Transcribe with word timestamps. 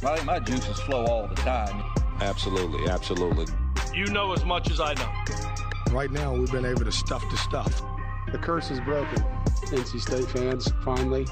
My, 0.00 0.22
my 0.22 0.38
juices 0.38 0.78
flow 0.78 1.04
all 1.06 1.26
the 1.26 1.34
time. 1.34 1.82
Absolutely, 2.20 2.88
absolutely. 2.88 3.46
You 3.92 4.06
know 4.06 4.32
as 4.32 4.44
much 4.44 4.70
as 4.70 4.78
I 4.78 4.94
know. 4.94 5.92
Right 5.92 6.12
now, 6.12 6.32
we've 6.32 6.52
been 6.52 6.64
able 6.64 6.84
to 6.84 6.92
stuff 6.92 7.28
the 7.32 7.36
stuff. 7.36 7.82
The 8.30 8.38
curse 8.38 8.70
is 8.70 8.78
broken. 8.80 9.24
NC 9.66 10.00
State 10.00 10.26
fans, 10.26 10.70
finally. 10.84 11.26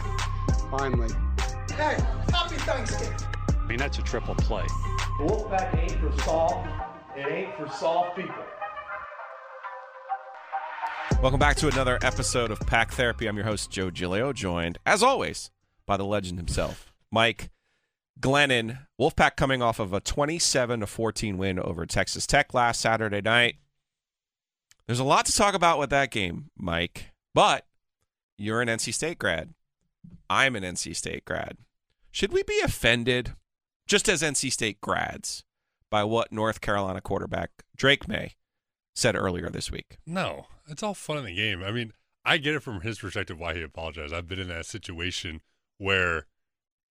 finally. 0.70 1.12
Hey, 1.72 1.98
happy 2.32 2.56
Thanksgiving. 2.56 3.18
I 3.48 3.66
mean, 3.66 3.76
that's 3.76 3.98
a 3.98 4.02
triple 4.02 4.34
play. 4.36 4.64
The 5.18 5.24
Wolfpack 5.26 5.76
ain't 5.78 6.00
for 6.00 6.22
soft. 6.22 6.68
It 7.14 7.26
ain't 7.30 7.54
for 7.56 7.68
soft 7.68 8.16
people. 8.16 8.34
Welcome 11.20 11.38
back 11.38 11.56
to 11.56 11.68
another 11.68 11.98
episode 12.00 12.50
of 12.50 12.60
Pack 12.60 12.92
Therapy. 12.92 13.26
I'm 13.26 13.36
your 13.36 13.44
host, 13.44 13.70
Joe 13.70 13.90
Giglio, 13.90 14.32
joined, 14.32 14.78
as 14.86 15.02
always, 15.02 15.50
by 15.84 15.98
the 15.98 16.06
legend 16.06 16.38
himself, 16.38 16.94
Mike 17.10 17.50
Glennon. 18.20 18.86
Wolfpack 19.00 19.36
coming 19.36 19.62
off 19.62 19.78
of 19.80 19.92
a 19.92 20.00
27 20.00 20.80
to 20.80 20.86
14 20.86 21.38
win 21.38 21.58
over 21.58 21.86
Texas 21.86 22.26
Tech 22.26 22.52
last 22.52 22.80
Saturday 22.80 23.20
night. 23.20 23.56
There's 24.86 24.98
a 24.98 25.04
lot 25.04 25.26
to 25.26 25.32
talk 25.32 25.54
about 25.54 25.78
with 25.78 25.90
that 25.90 26.10
game, 26.10 26.50
Mike, 26.58 27.12
but 27.34 27.66
you're 28.36 28.60
an 28.60 28.68
NC 28.68 28.92
State 28.92 29.18
grad. 29.18 29.54
I'm 30.28 30.56
an 30.56 30.64
NC 30.64 30.96
State 30.96 31.24
grad. 31.24 31.58
Should 32.10 32.32
we 32.32 32.42
be 32.42 32.60
offended, 32.64 33.34
just 33.86 34.08
as 34.08 34.22
NC 34.22 34.50
State 34.50 34.80
grads, 34.80 35.44
by 35.90 36.04
what 36.04 36.32
North 36.32 36.60
Carolina 36.60 37.00
quarterback 37.00 37.50
Drake 37.76 38.08
Maye 38.08 38.34
said 38.94 39.14
earlier 39.14 39.48
this 39.48 39.70
week? 39.70 39.98
No, 40.06 40.46
it's 40.68 40.82
all 40.82 40.94
fun 40.94 41.18
in 41.18 41.24
the 41.24 41.34
game. 41.34 41.62
I 41.62 41.70
mean, 41.70 41.92
I 42.24 42.38
get 42.38 42.54
it 42.54 42.62
from 42.62 42.80
his 42.80 42.98
perspective 42.98 43.38
why 43.38 43.54
he 43.54 43.62
apologized. 43.62 44.12
I've 44.12 44.28
been 44.28 44.40
in 44.40 44.48
that 44.48 44.66
situation 44.66 45.40
where 45.78 46.26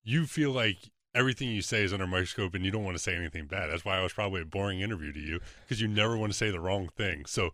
you 0.03 0.25
feel 0.25 0.51
like 0.51 0.91
everything 1.15 1.49
you 1.49 1.61
say 1.61 1.83
is 1.83 1.93
under 1.93 2.07
microscope 2.07 2.53
and 2.53 2.63
you 2.63 2.71
don't 2.71 2.83
want 2.83 2.95
to 2.95 3.03
say 3.03 3.15
anything 3.15 3.45
bad. 3.45 3.69
That's 3.69 3.85
why 3.85 3.97
I 3.97 4.03
was 4.03 4.13
probably 4.13 4.41
a 4.41 4.45
boring 4.45 4.81
interview 4.81 5.11
to 5.11 5.19
you 5.19 5.39
because 5.63 5.81
you 5.81 5.87
never 5.87 6.17
want 6.17 6.31
to 6.31 6.37
say 6.37 6.51
the 6.51 6.59
wrong 6.59 6.89
thing. 6.95 7.25
So 7.25 7.51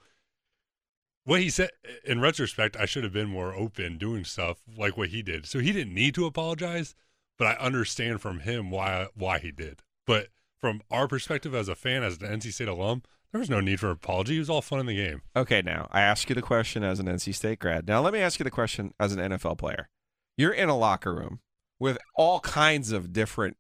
what 1.24 1.42
he 1.42 1.50
said 1.50 1.72
in 2.04 2.22
retrospect, 2.22 2.78
I 2.78 2.86
should 2.86 3.04
have 3.04 3.14
been 3.14 3.30
more 3.30 3.54
open 3.54 3.98
doing 3.98 4.24
stuff 4.24 4.62
like 4.78 4.98
what 4.98 5.10
he 5.10 5.22
did. 5.22 5.46
So 5.46 5.60
he 5.60 5.72
didn't 5.72 5.94
need 5.94 6.16
to 6.16 6.26
apologize, 6.26 6.96
but 7.38 7.48
I 7.48 7.54
understand 7.54 8.22
from 8.22 8.42
him 8.42 8.72
why 8.72 9.08
why 9.16 9.40
he 9.40 9.52
did. 9.52 9.82
But 10.06 10.28
from 10.60 10.82
our 10.92 11.08
perspective 11.08 11.56
as 11.56 11.68
a 11.68 11.76
fan, 11.76 12.04
as 12.04 12.22
an 12.22 12.28
NC 12.28 12.54
State 12.54 12.68
alum, 12.68 13.02
there 13.32 13.40
was 13.40 13.50
no 13.50 13.60
need 13.60 13.80
for 13.80 13.90
apology. 13.90 14.38
It 14.38 14.40
was 14.40 14.50
all 14.50 14.62
fun 14.62 14.80
in 14.80 14.86
the 14.86 14.96
game. 14.96 15.22
Okay, 15.36 15.62
now 15.62 15.90
I 15.92 16.02
ask 16.02 16.30
you 16.30 16.36
the 16.36 16.42
question 16.42 16.84
as 16.84 17.00
an 17.00 17.08
NC 17.08 17.34
State 17.36 17.60
grad. 17.60 17.88
Now 17.88 18.02
let 18.02 18.14
me 18.14 18.20
ask 18.20 18.40
you 18.40 18.44
the 18.44 18.52
question 18.52 18.94
as 19.00 19.14
an 19.14 19.20
NFL 19.20 19.58
player. 19.58 19.90
You're 20.38 20.54
in 20.54 20.70
a 20.70 20.78
locker 20.78 21.14
room 21.14 21.40
with 21.80 21.98
all 22.16 22.40
kinds 22.40 22.92
of 22.92 23.14
different 23.14 23.58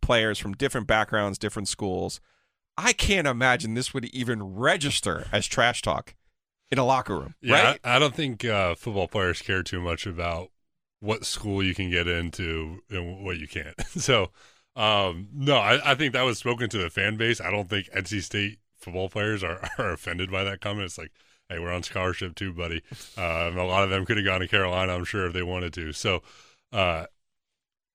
players 0.00 0.38
from 0.38 0.54
different 0.54 0.86
backgrounds, 0.86 1.38
different 1.38 1.68
schools. 1.68 2.20
I 2.76 2.92
can't 2.92 3.26
imagine 3.26 3.74
this 3.74 3.92
would 3.92 4.06
even 4.06 4.54
register 4.54 5.26
as 5.32 5.46
trash 5.46 5.82
talk 5.82 6.14
in 6.70 6.78
a 6.78 6.84
locker 6.84 7.18
room. 7.18 7.34
Yeah, 7.40 7.62
right? 7.62 7.80
I, 7.82 7.96
I 7.96 7.98
don't 7.98 8.14
think 8.14 8.44
uh, 8.44 8.74
football 8.74 9.08
players 9.08 9.42
care 9.42 9.62
too 9.62 9.80
much 9.80 10.06
about 10.06 10.50
what 11.00 11.24
school 11.24 11.62
you 11.62 11.74
can 11.74 11.90
get 11.90 12.06
into 12.06 12.80
and 12.90 13.24
what 13.24 13.38
you 13.38 13.48
can't. 13.48 13.74
so, 13.88 14.30
um, 14.76 15.28
no, 15.32 15.56
I, 15.56 15.92
I, 15.92 15.94
think 15.94 16.12
that 16.12 16.22
was 16.22 16.38
spoken 16.38 16.68
to 16.70 16.78
the 16.78 16.90
fan 16.90 17.16
base. 17.16 17.40
I 17.40 17.50
don't 17.50 17.68
think 17.68 17.90
NC 17.90 18.22
State 18.22 18.58
football 18.76 19.08
players 19.08 19.42
are, 19.42 19.68
are 19.78 19.92
offended 19.92 20.30
by 20.30 20.44
that 20.44 20.60
comment. 20.60 20.86
It's 20.86 20.98
like, 20.98 21.12
hey, 21.48 21.58
we're 21.58 21.72
on 21.72 21.82
scholarship 21.82 22.34
too, 22.34 22.52
buddy. 22.52 22.82
Uh, 23.16 23.50
a 23.54 23.64
lot 23.64 23.84
of 23.84 23.90
them 23.90 24.04
could 24.04 24.16
have 24.16 24.26
gone 24.26 24.40
to 24.40 24.48
Carolina, 24.48 24.94
I'm 24.94 25.04
sure, 25.04 25.26
if 25.26 25.32
they 25.32 25.42
wanted 25.42 25.72
to. 25.74 25.92
So, 25.92 26.22
uh, 26.72 27.06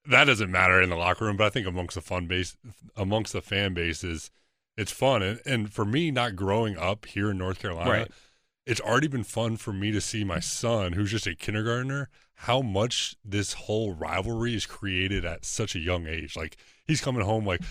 that 0.06 0.26
doesn't 0.26 0.52
matter 0.52 0.82
in 0.82 0.90
the 0.90 0.96
locker 0.96 1.26
room, 1.26 1.38
but 1.38 1.46
I 1.46 1.50
think 1.50 1.66
amongst 1.68 1.96
the 1.96 2.02
fun 2.02 2.28
base, 2.28 2.58
amongst 2.96 3.34
the 3.34 3.42
fan 3.42 3.74
bases, 3.74 4.32
it's 4.78 4.92
fun. 4.92 5.22
And, 5.22 5.40
and 5.46 5.72
for 5.74 5.86
me, 5.86 6.12
not 6.12 6.36
growing 6.36 6.78
up 6.78 7.06
here 7.06 7.32
in 7.32 7.38
North 7.38 7.60
Carolina, 7.60 7.90
Right. 7.90 8.12
it's 8.66 8.82
already 8.82 9.08
been 9.08 9.24
fun 9.24 9.56
for 9.58 9.72
me 9.72 9.92
to 9.92 10.02
see 10.02 10.24
my 10.24 10.40
son, 10.40 10.94
who's 10.94 11.12
just 11.12 11.28
a 11.28 11.36
kindergartner, 11.36 12.10
how 12.36 12.62
much 12.62 13.16
this 13.24 13.54
whole 13.54 13.94
rivalry 13.94 14.56
is 14.56 14.66
created 14.66 15.24
at 15.24 15.46
such 15.46 15.76
a 15.76 15.80
young 15.80 16.08
age. 16.08 16.36
Like 16.36 16.58
he's 16.86 17.00
coming 17.00 17.24
home 17.24 17.46
like 17.46 17.62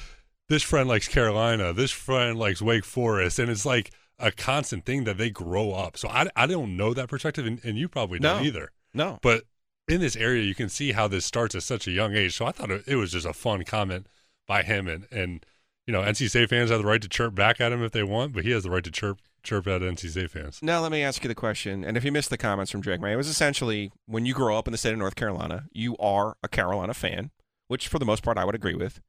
this 0.48 0.62
friend 0.62 0.88
likes 0.88 1.08
Carolina, 1.08 1.72
this 1.74 1.90
friend 1.90 2.38
likes 2.38 2.62
Wake 2.62 2.84
Forest, 2.84 3.38
and 3.38 3.50
it's 3.50 3.66
like 3.66 3.90
a 4.18 4.30
constant 4.30 4.86
thing 4.86 5.04
that 5.04 5.18
they 5.18 5.28
grow 5.30 5.72
up. 5.72 5.98
So 5.98 6.08
I, 6.08 6.28
I 6.36 6.46
don't 6.46 6.76
know 6.76 6.94
that 6.94 7.08
perspective, 7.08 7.44
and, 7.44 7.62
and 7.64 7.76
you 7.76 7.88
probably 7.88 8.18
don't 8.20 8.38
No. 8.38 8.44
either. 8.46 8.70
No. 8.94 9.18
But 9.22 9.44
in 9.88 10.00
this 10.00 10.16
area, 10.16 10.42
you 10.42 10.54
can 10.54 10.68
see 10.68 10.92
how 10.92 11.08
this 11.08 11.24
starts 11.24 11.54
at 11.54 11.62
such 11.62 11.86
a 11.86 11.90
young 11.90 12.14
age. 12.14 12.36
So 12.36 12.46
I 12.46 12.52
thought 12.52 12.70
it, 12.70 12.96
was 12.96 13.12
just 13.12 13.26
a 13.26 13.32
fun 13.32 13.64
comment 13.64 14.06
by 14.46 14.62
him, 14.62 14.88
and 14.88 15.06
and 15.10 15.44
you 15.86 15.92
know, 15.92 16.02
NC 16.02 16.28
State 16.28 16.50
fans 16.50 16.70
have 16.70 16.80
the 16.80 16.86
right 16.86 17.02
to 17.02 17.08
chirp 17.08 17.34
back 17.34 17.60
at 17.60 17.72
him 17.72 17.82
if 17.82 17.92
they 17.92 18.02
want, 18.02 18.32
but 18.32 18.44
he 18.44 18.50
has 18.50 18.62
the 18.62 18.70
right 18.70 18.84
to 18.84 18.90
chirp 18.90 19.18
chirp 19.42 19.66
at 19.66 19.82
NC 19.82 20.10
State 20.10 20.30
fans. 20.30 20.60
Now 20.62 20.80
let 20.80 20.92
me 20.92 21.02
ask 21.02 21.22
you 21.24 21.28
the 21.28 21.34
question, 21.34 21.84
and 21.84 21.96
if 21.96 22.04
you 22.04 22.12
missed 22.12 22.30
the 22.30 22.38
comments 22.38 22.70
from 22.70 22.80
Drake 22.80 23.00
Maye, 23.00 23.12
it 23.12 23.16
was 23.16 23.28
essentially 23.28 23.90
when 24.06 24.24
you 24.24 24.34
grow 24.34 24.56
up 24.56 24.68
in 24.68 24.72
the 24.72 24.78
state 24.78 24.92
of 24.92 24.98
North 24.98 25.16
Carolina, 25.16 25.64
you 25.72 25.96
are 25.98 26.36
a 26.42 26.48
Carolina 26.48 26.94
fan, 26.94 27.30
which 27.68 27.88
for 27.88 27.98
the 27.98 28.04
most 28.04 28.22
part 28.22 28.38
I 28.38 28.44
would 28.44 28.54
agree 28.54 28.74
with. 28.74 29.00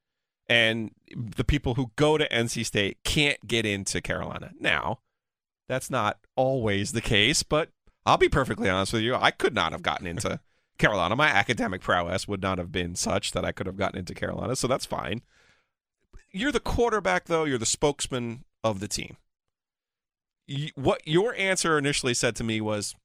And 0.50 0.92
the 1.16 1.44
people 1.46 1.76
who 1.76 1.92
go 1.96 2.18
to 2.18 2.28
NC 2.28 2.66
State 2.66 2.98
can't 3.04 3.48
get 3.48 3.66
into 3.66 4.02
Carolina. 4.02 4.52
Now, 4.60 5.00
that's 5.70 5.90
not 5.90 6.18
always 6.36 6.92
the 6.92 7.02
case, 7.02 7.44
but 7.44 7.70
I'll 8.06 8.18
be 8.18 8.28
perfectly 8.28 8.70
honest 8.70 8.92
with 8.92 9.04
you. 9.04 9.16
I 9.16 9.32
could 9.32 9.56
not 9.56 9.72
have 9.72 9.84
gotten 9.84 10.06
into 10.06 10.42
Carolina. 10.78 11.16
My 11.16 11.28
academic 11.28 11.82
prowess 11.82 12.28
would 12.28 12.42
not 12.42 12.58
have 12.58 12.72
been 12.72 12.96
such 12.96 13.32
that 13.32 13.46
I 13.46 13.52
could 13.52 13.68
have 13.68 13.78
gotten 13.78 14.00
into 14.00 14.14
Carolina, 14.14 14.56
so 14.56 14.68
that's 14.68 14.86
fine. 14.86 15.22
You're 16.32 16.52
the 16.52 16.60
quarterback, 16.60 17.26
though. 17.26 17.44
You're 17.44 17.58
the 17.58 17.66
spokesman 17.66 18.44
of 18.64 18.80
the 18.80 18.88
team. 18.88 19.18
You, 20.48 20.70
what 20.76 21.02
your 21.06 21.36
answer 21.36 21.78
initially 21.78 22.14
said 22.14 22.36
to 22.38 22.44
me 22.44 22.60
was, 22.60 22.96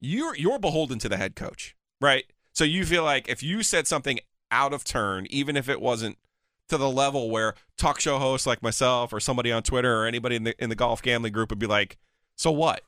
"You're 0.00 0.36
you're 0.36 0.58
beholden 0.58 0.98
to 1.00 1.08
the 1.08 1.16
head 1.16 1.34
coach, 1.36 1.76
right? 2.00 2.24
So 2.52 2.64
you 2.64 2.86
feel 2.86 3.04
like 3.04 3.28
if 3.28 3.42
you 3.42 3.62
said 3.62 3.86
something 3.86 4.20
out 4.50 4.72
of 4.72 4.84
turn, 4.84 5.26
even 5.28 5.56
if 5.56 5.68
it 5.68 5.80
wasn't 5.80 6.18
to 6.68 6.76
the 6.76 6.88
level 6.88 7.30
where 7.30 7.54
talk 7.76 8.00
show 8.00 8.18
hosts 8.18 8.46
like 8.46 8.62
myself 8.62 9.12
or 9.12 9.20
somebody 9.20 9.50
on 9.52 9.62
Twitter 9.62 10.02
or 10.02 10.06
anybody 10.06 10.36
in 10.36 10.44
the 10.44 10.62
in 10.62 10.70
the 10.70 10.76
golf 10.76 11.02
gambling 11.02 11.32
group 11.32 11.50
would 11.50 11.58
be 11.58 11.66
like, 11.66 11.98
so 12.36 12.50
what? 12.50 12.82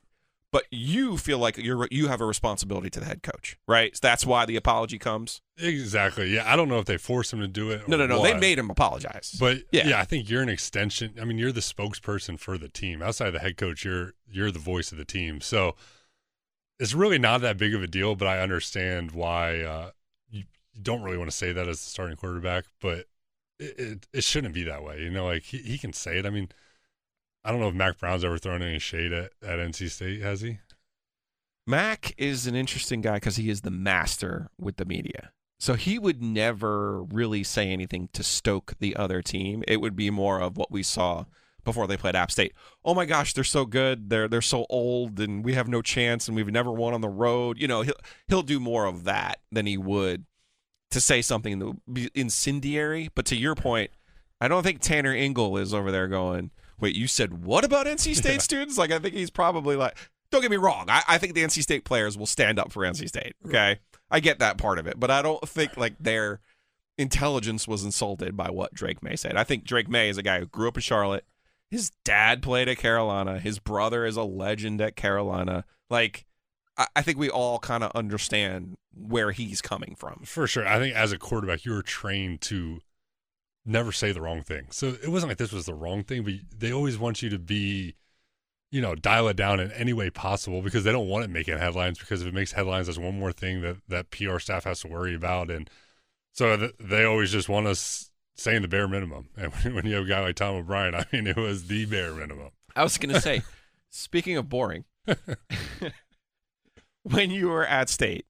But 0.51 0.65
you 0.71 1.17
feel 1.17 1.37
like 1.37 1.57
you're 1.57 1.87
you 1.91 2.07
have 2.07 2.21
a 2.21 2.25
responsibility 2.25 2.89
to 2.91 2.99
the 3.01 3.05
head 3.05 3.23
coach, 3.23 3.57
right? 3.67 3.93
So 3.93 3.99
that's 4.01 4.25
why 4.25 4.45
the 4.45 4.55
apology 4.55 4.97
comes. 4.97 5.41
Exactly. 5.57 6.33
Yeah, 6.33 6.49
I 6.51 6.55
don't 6.55 6.69
know 6.69 6.79
if 6.79 6.85
they 6.85 6.97
forced 6.97 7.33
him 7.33 7.39
to 7.41 7.47
do 7.47 7.71
it. 7.71 7.87
No, 7.89 7.95
or 7.95 7.99
no, 7.99 8.07
no. 8.07 8.23
They 8.23 8.33
made 8.39 8.57
him 8.57 8.69
apologize. 8.69 9.35
But 9.37 9.63
Yeah. 9.71 9.87
yeah. 9.87 9.99
I 9.99 10.05
think 10.05 10.29
you're 10.29 10.41
an 10.41 10.47
extension. 10.49 11.15
I 11.21 11.25
mean, 11.25 11.37
you're 11.37 11.51
the 11.51 11.59
spokesperson 11.59 12.39
for 12.39 12.57
the 12.57 12.69
team. 12.69 13.01
Outside 13.01 13.27
of 13.27 13.33
the 13.33 13.39
head 13.39 13.57
coach, 13.57 13.83
you're 13.83 14.13
you're 14.29 14.49
the 14.51 14.59
voice 14.59 14.93
of 14.93 14.97
the 14.97 15.03
team. 15.05 15.41
So 15.41 15.75
it's 16.79 16.93
really 16.93 17.19
not 17.19 17.41
that 17.41 17.57
big 17.57 17.73
of 17.75 17.83
a 17.83 17.87
deal. 17.87 18.15
But 18.15 18.29
I 18.29 18.39
understand 18.39 19.11
why 19.11 19.61
uh, 19.61 19.91
you, 20.29 20.43
you 20.73 20.81
don't 20.81 21.01
really 21.01 21.17
want 21.17 21.29
to 21.29 21.35
say 21.35 21.51
that 21.51 21.67
as 21.67 21.83
the 21.83 21.89
starting 21.89 22.15
quarterback. 22.15 22.63
But 22.79 23.07
it, 23.59 23.79
it, 23.79 24.07
it 24.13 24.23
shouldn't 24.23 24.53
be 24.53 24.63
that 24.63 24.83
way. 24.83 25.01
You 25.01 25.09
know, 25.09 25.25
like 25.25 25.43
he, 25.43 25.57
he 25.57 25.77
can 25.77 25.91
say 25.91 26.17
it. 26.17 26.25
I 26.25 26.29
mean, 26.29 26.47
I 27.45 27.51
don't 27.51 27.59
know 27.59 27.67
if 27.67 27.75
Mack 27.75 27.99
Brown's 27.99 28.25
ever 28.25 28.39
thrown 28.39 28.63
any 28.63 28.79
shade 28.79 29.13
at, 29.13 29.31
at 29.43 29.59
NC 29.59 29.91
State, 29.91 30.21
has 30.21 30.41
he? 30.41 30.57
Mack 31.67 32.15
is 32.17 32.47
an 32.47 32.55
interesting 32.55 33.01
guy 33.01 33.15
because 33.15 33.35
he 33.35 33.51
is 33.51 33.61
the 33.61 33.71
master 33.71 34.49
with 34.59 34.77
the 34.77 34.85
media. 34.85 35.31
So 35.59 35.75
he 35.75 35.99
would 35.99 36.21
never 36.21 37.03
really 37.03 37.43
say 37.43 37.69
anything 37.69 38.09
to 38.13 38.23
stoke 38.23 38.73
the 38.79 38.95
other 38.95 39.21
team. 39.21 39.63
It 39.67 39.77
would 39.77 39.95
be 39.95 40.09
more 40.09 40.41
of 40.41 40.57
what 40.57 40.71
we 40.71 40.81
saw 40.81 41.25
before 41.63 41.87
they 41.87 41.97
played 41.97 42.15
App 42.15 42.31
State. 42.31 42.53
Oh 42.83 42.95
my 42.95 43.05
gosh, 43.05 43.33
they're 43.33 43.43
so 43.43 43.65
good. 43.65 44.09
They're 44.09 44.27
they're 44.27 44.41
so 44.41 44.65
old 44.69 45.19
and 45.19 45.45
we 45.45 45.53
have 45.53 45.67
no 45.67 45.81
chance 45.81 46.27
and 46.27 46.35
we've 46.35 46.51
never 46.51 46.71
won 46.71 46.93
on 46.93 47.01
the 47.01 47.09
road. 47.09 47.59
You 47.59 47.67
know, 47.67 47.81
he'll 47.81 47.95
he'll 48.27 48.43
do 48.43 48.59
more 48.59 48.85
of 48.85 49.03
that 49.05 49.39
than 49.51 49.65
he 49.65 49.77
would 49.77 50.25
to 50.91 51.01
say 51.01 51.21
something 51.21 51.59
that 51.59 51.65
would 51.65 51.93
be 51.93 52.09
incendiary. 52.15 53.09
But 53.13 53.25
to 53.27 53.35
your 53.35 53.55
point, 53.55 53.91
I 54.41 54.47
don't 54.47 54.63
think 54.63 54.81
Tanner 54.81 55.13
Ingle 55.13 55.57
is 55.57 55.73
over 55.73 55.91
there 55.91 56.07
going, 56.07 56.51
Wait, 56.79 56.95
you 56.95 57.07
said 57.07 57.45
what 57.45 57.63
about 57.63 57.87
NC 57.87 58.15
State 58.15 58.41
students? 58.41 58.77
Like 58.77 58.91
I 58.91 58.99
think 58.99 59.15
he's 59.15 59.29
probably 59.29 59.75
like 59.75 59.97
don't 60.31 60.41
get 60.41 60.51
me 60.51 60.57
wrong. 60.57 60.85
I, 60.89 61.03
I 61.07 61.17
think 61.17 61.33
the 61.33 61.43
NC 61.43 61.61
State 61.61 61.85
players 61.85 62.17
will 62.17 62.25
stand 62.25 62.59
up 62.59 62.71
for 62.71 62.83
NC 62.83 63.07
State. 63.07 63.35
Okay. 63.45 63.79
I 64.11 64.19
get 64.19 64.39
that 64.39 64.57
part 64.57 64.79
of 64.79 64.87
it, 64.87 64.99
but 64.99 65.09
I 65.09 65.21
don't 65.21 65.47
think 65.47 65.77
like 65.77 65.95
their 65.99 66.39
intelligence 66.97 67.67
was 67.67 67.83
insulted 67.83 68.37
by 68.37 68.49
what 68.49 68.73
Drake 68.73 69.03
Maye 69.03 69.15
said. 69.15 69.35
I 69.35 69.43
think 69.43 69.63
Drake 69.63 69.89
Maye 69.89 70.09
is 70.09 70.17
a 70.17 70.23
guy 70.23 70.39
who 70.39 70.45
grew 70.45 70.67
up 70.67 70.77
in 70.77 70.81
Charlotte. 70.81 71.25
His 71.69 71.91
dad 72.03 72.41
played 72.41 72.69
at 72.69 72.77
Carolina. 72.77 73.39
His 73.39 73.59
brother 73.59 74.05
is 74.05 74.17
a 74.17 74.23
legend 74.23 74.81
at 74.81 74.95
Carolina. 74.95 75.65
Like, 75.89 76.25
I, 76.77 76.87
I 76.95 77.01
think 77.01 77.17
we 77.17 77.29
all 77.29 77.59
kind 77.59 77.83
of 77.83 77.91
understand 77.95 78.75
where 78.93 79.31
he's 79.31 79.61
coming 79.61 79.95
from. 79.97 80.21
For 80.25 80.47
sure. 80.47 80.67
I 80.67 80.79
think 80.79 80.95
as 80.95 81.11
a 81.11 81.17
quarterback, 81.17 81.65
you 81.65 81.73
were 81.73 81.81
trained 81.81 82.41
to 82.41 82.79
never 83.65 83.91
say 83.91 84.11
the 84.11 84.21
wrong 84.21 84.41
thing. 84.41 84.67
So 84.71 84.95
it 85.01 85.09
wasn't 85.09 85.31
like 85.31 85.37
this 85.37 85.51
was 85.51 85.65
the 85.65 85.73
wrong 85.73 86.03
thing, 86.03 86.23
but 86.23 86.33
they 86.55 86.71
always 86.71 86.97
want 86.97 87.21
you 87.21 87.29
to 87.29 87.39
be, 87.39 87.95
you 88.71 88.81
know, 88.81 88.95
dial 88.95 89.27
it 89.27 89.35
down 89.35 89.59
in 89.59 89.71
any 89.71 89.93
way 89.93 90.09
possible 90.09 90.61
because 90.61 90.83
they 90.83 90.91
don't 90.91 91.07
want 91.07 91.25
it 91.25 91.29
making 91.29 91.57
headlines 91.57 91.97
because 91.97 92.21
if 92.21 92.27
it 92.27 92.33
makes 92.33 92.51
headlines, 92.51 92.87
that's 92.87 92.99
one 92.99 93.19
more 93.19 93.31
thing 93.31 93.61
that 93.61 93.77
that 93.87 94.11
PR 94.11 94.39
staff 94.39 94.65
has 94.65 94.81
to 94.81 94.87
worry 94.87 95.15
about. 95.15 95.49
And 95.49 95.69
so 96.31 96.55
th- 96.57 96.75
they 96.79 97.03
always 97.03 97.31
just 97.31 97.49
want 97.49 97.67
us 97.67 98.11
saying 98.35 98.61
the 98.61 98.67
bare 98.67 98.87
minimum. 98.87 99.29
And 99.37 99.75
when 99.75 99.85
you 99.85 99.95
have 99.95 100.05
a 100.05 100.07
guy 100.07 100.21
like 100.21 100.35
Tom 100.35 100.55
O'Brien, 100.55 100.95
I 100.95 101.05
mean, 101.11 101.27
it 101.27 101.37
was 101.37 101.67
the 101.67 101.85
bare 101.85 102.13
minimum. 102.13 102.49
I 102.75 102.83
was 102.83 102.97
going 102.97 103.13
to 103.13 103.21
say, 103.21 103.41
speaking 103.89 104.37
of 104.37 104.49
boring, 104.49 104.85
when 107.03 107.31
you 107.31 107.47
were 107.47 107.65
at 107.65 107.89
state, 107.89 108.25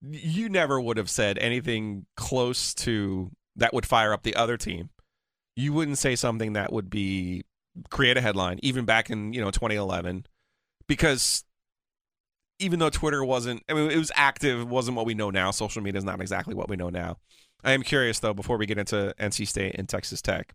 you 0.00 0.48
never 0.48 0.80
would 0.80 0.96
have 0.96 1.10
said 1.10 1.38
anything 1.38 2.06
close 2.16 2.72
to 2.74 3.32
that 3.58 3.74
would 3.74 3.86
fire 3.86 4.12
up 4.12 4.22
the 4.22 4.34
other 4.34 4.56
team. 4.56 4.90
You 5.56 5.72
wouldn't 5.72 5.98
say 5.98 6.16
something 6.16 6.54
that 6.54 6.72
would 6.72 6.88
be 6.88 7.44
create 7.90 8.16
a 8.16 8.20
headline, 8.20 8.58
even 8.62 8.84
back 8.84 9.10
in 9.10 9.32
you 9.32 9.40
know 9.40 9.50
2011, 9.50 10.26
because 10.86 11.44
even 12.58 12.78
though 12.78 12.90
Twitter 12.90 13.24
wasn't, 13.24 13.62
I 13.68 13.74
mean, 13.74 13.90
it 13.90 13.96
was 13.96 14.10
active, 14.14 14.68
wasn't 14.68 14.96
what 14.96 15.06
we 15.06 15.14
know 15.14 15.30
now. 15.30 15.50
Social 15.50 15.82
media 15.82 15.98
is 15.98 16.04
not 16.04 16.20
exactly 16.20 16.54
what 16.54 16.68
we 16.68 16.76
know 16.76 16.88
now. 16.88 17.18
I 17.62 17.72
am 17.72 17.82
curious 17.82 18.18
though, 18.18 18.34
before 18.34 18.56
we 18.56 18.66
get 18.66 18.78
into 18.78 19.14
NC 19.18 19.46
State 19.46 19.74
and 19.76 19.88
Texas 19.88 20.22
Tech, 20.22 20.54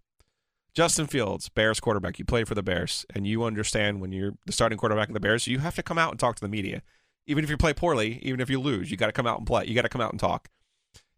Justin 0.73 1.07
Fields, 1.07 1.49
Bears 1.49 1.79
quarterback, 1.79 2.17
you 2.19 2.25
play 2.25 2.43
for 2.43 2.55
the 2.55 2.63
Bears, 2.63 3.05
and 3.13 3.27
you 3.27 3.43
understand 3.43 4.01
when 4.01 4.11
you're 4.11 4.33
the 4.45 4.51
starting 4.51 4.77
quarterback 4.77 5.09
of 5.09 5.13
the 5.13 5.19
Bears, 5.19 5.47
you 5.47 5.59
have 5.59 5.75
to 5.75 5.83
come 5.83 5.97
out 5.97 6.11
and 6.11 6.19
talk 6.19 6.35
to 6.35 6.41
the 6.41 6.49
media. 6.49 6.81
Even 7.25 7.43
if 7.43 7.49
you 7.49 7.57
play 7.57 7.73
poorly, 7.73 8.19
even 8.21 8.39
if 8.41 8.49
you 8.49 8.59
lose, 8.59 8.91
you 8.91 8.97
got 8.97 9.05
to 9.05 9.13
come 9.13 9.27
out 9.27 9.37
and 9.37 9.47
play. 9.47 9.65
You 9.65 9.75
got 9.75 9.83
to 9.83 9.89
come 9.89 10.01
out 10.01 10.11
and 10.11 10.19
talk. 10.19 10.49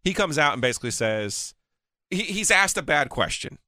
He 0.04 0.14
comes 0.14 0.38
out 0.38 0.52
and 0.52 0.62
basically 0.62 0.92
says 0.92 1.54
he, 2.10 2.22
he's 2.22 2.50
asked 2.50 2.76
a 2.76 2.82
bad 2.82 3.08
question. 3.08 3.58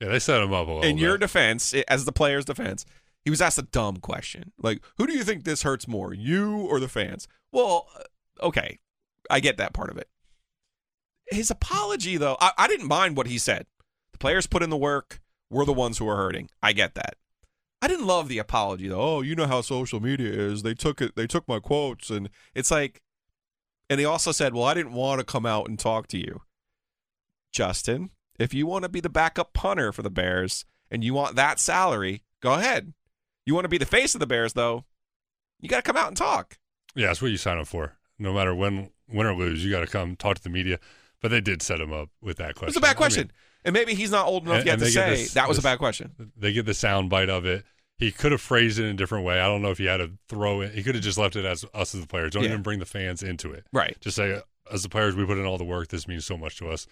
Yeah, 0.00 0.08
they 0.08 0.18
set 0.18 0.42
him 0.42 0.52
up 0.52 0.66
a 0.66 0.70
little. 0.70 0.82
In 0.82 0.96
bit. 0.96 1.02
your 1.02 1.18
defense, 1.18 1.74
as 1.88 2.04
the 2.04 2.12
player's 2.12 2.44
defense, 2.44 2.84
he 3.24 3.30
was 3.30 3.40
asked 3.40 3.58
a 3.58 3.62
dumb 3.62 3.98
question. 3.98 4.52
Like, 4.60 4.82
who 4.98 5.06
do 5.06 5.12
you 5.12 5.22
think 5.22 5.44
this 5.44 5.62
hurts 5.62 5.86
more, 5.86 6.12
you 6.12 6.56
or 6.56 6.80
the 6.80 6.88
fans? 6.88 7.28
Well, 7.52 7.86
uh, 7.96 8.46
okay, 8.46 8.78
I 9.30 9.40
get 9.40 9.56
that 9.58 9.72
part 9.72 9.90
of 9.90 9.98
it. 9.98 10.08
His 11.26 11.50
apology, 11.50 12.16
though, 12.16 12.36
I, 12.40 12.52
I 12.58 12.68
didn't 12.68 12.88
mind 12.88 13.16
what 13.16 13.28
he 13.28 13.38
said. 13.38 13.66
The 14.12 14.18
players 14.18 14.46
put 14.46 14.62
in 14.62 14.70
the 14.70 14.76
work. 14.76 15.20
We're 15.50 15.64
the 15.64 15.72
ones 15.72 15.98
who 15.98 16.08
are 16.08 16.16
hurting. 16.16 16.50
I 16.62 16.72
get 16.72 16.94
that. 16.94 17.16
I 17.82 17.88
didn't 17.88 18.06
love 18.06 18.28
the 18.28 18.38
apology 18.38 18.88
though. 18.88 19.00
Oh, 19.00 19.20
you 19.22 19.34
know 19.34 19.48
how 19.48 19.60
social 19.60 19.98
media 19.98 20.30
is. 20.30 20.62
They 20.62 20.72
took 20.72 21.02
it. 21.02 21.16
They 21.16 21.26
took 21.26 21.48
my 21.48 21.58
quotes, 21.58 22.10
and 22.10 22.30
it's 22.54 22.70
like. 22.70 23.02
And 23.90 23.98
he 23.98 24.06
also 24.06 24.30
said, 24.30 24.54
"Well, 24.54 24.64
I 24.64 24.72
didn't 24.72 24.92
want 24.92 25.18
to 25.18 25.24
come 25.24 25.44
out 25.44 25.68
and 25.68 25.76
talk 25.78 26.06
to 26.08 26.18
you, 26.18 26.42
Justin. 27.52 28.10
If 28.38 28.52
you 28.54 28.66
want 28.66 28.82
to 28.84 28.88
be 28.88 29.00
the 29.00 29.08
backup 29.08 29.52
punter 29.52 29.92
for 29.92 30.02
the 30.02 30.10
Bears 30.10 30.64
and 30.90 31.04
you 31.04 31.14
want 31.14 31.36
that 31.36 31.60
salary, 31.60 32.22
go 32.40 32.54
ahead. 32.54 32.94
You 33.46 33.54
want 33.54 33.64
to 33.64 33.68
be 33.68 33.78
the 33.78 33.86
face 33.86 34.14
of 34.14 34.20
the 34.20 34.26
Bears, 34.26 34.54
though. 34.54 34.84
You 35.60 35.68
got 35.68 35.76
to 35.76 35.82
come 35.82 35.96
out 35.96 36.08
and 36.08 36.16
talk. 36.16 36.58
Yeah, 36.94 37.08
that's 37.08 37.22
what 37.22 37.30
you 37.30 37.36
sign 37.36 37.58
up 37.58 37.68
for. 37.68 37.96
No 38.18 38.32
matter 38.32 38.54
when, 38.54 38.90
win 39.08 39.26
or 39.26 39.34
lose, 39.34 39.64
you 39.64 39.70
got 39.70 39.80
to 39.80 39.86
come 39.86 40.16
talk 40.16 40.36
to 40.36 40.42
the 40.42 40.48
media. 40.50 40.78
But 41.20 41.30
they 41.30 41.40
did 41.40 41.62
set 41.62 41.80
him 41.80 41.92
up 41.92 42.08
with 42.20 42.38
that 42.38 42.54
question. 42.54 42.68
It's 42.70 42.76
a 42.76 42.80
bad 42.80 42.96
question. 42.96 43.22
I 43.22 43.24
mean, 43.24 43.32
and 43.64 43.74
maybe 43.74 43.94
he's 43.94 44.10
not 44.10 44.26
old 44.26 44.44
enough 44.44 44.58
and, 44.58 44.66
yet 44.66 44.72
and 44.74 44.82
to 44.82 44.90
say 44.90 45.10
this, 45.10 45.34
that 45.34 45.46
was 45.46 45.56
this, 45.56 45.64
a 45.64 45.68
bad 45.68 45.78
question. 45.78 46.32
They 46.36 46.52
get 46.52 46.66
the 46.66 46.74
sound 46.74 47.10
bite 47.10 47.30
of 47.30 47.46
it. 47.46 47.64
He 47.96 48.10
could 48.10 48.32
have 48.32 48.40
phrased 48.40 48.80
it 48.80 48.84
in 48.84 48.90
a 48.90 48.94
different 48.94 49.24
way. 49.24 49.38
I 49.40 49.46
don't 49.46 49.62
know 49.62 49.70
if 49.70 49.78
he 49.78 49.84
had 49.84 49.98
to 49.98 50.10
throw 50.28 50.62
it. 50.62 50.72
He 50.74 50.82
could 50.82 50.96
have 50.96 51.04
just 51.04 51.18
left 51.18 51.36
it 51.36 51.44
as 51.44 51.64
us 51.72 51.94
as 51.94 52.00
the 52.00 52.06
players. 52.08 52.32
Don't 52.32 52.42
Yeah. 52.42 52.48
even 52.50 52.62
bring 52.62 52.80
the 52.80 52.86
fans 52.86 53.22
into 53.22 53.52
it. 53.52 53.64
Right. 53.72 53.96
Just 54.00 54.16
say, 54.16 54.42
as 54.72 54.82
the 54.82 54.88
players, 54.88 55.14
we 55.14 55.24
put 55.24 55.38
in 55.38 55.46
all 55.46 55.58
the 55.58 55.64
work. 55.64 55.88
This 55.88 56.08
means 56.08 56.26
so 56.26 56.36
much 56.36 56.56
to 56.56 56.68
us. 56.68 56.88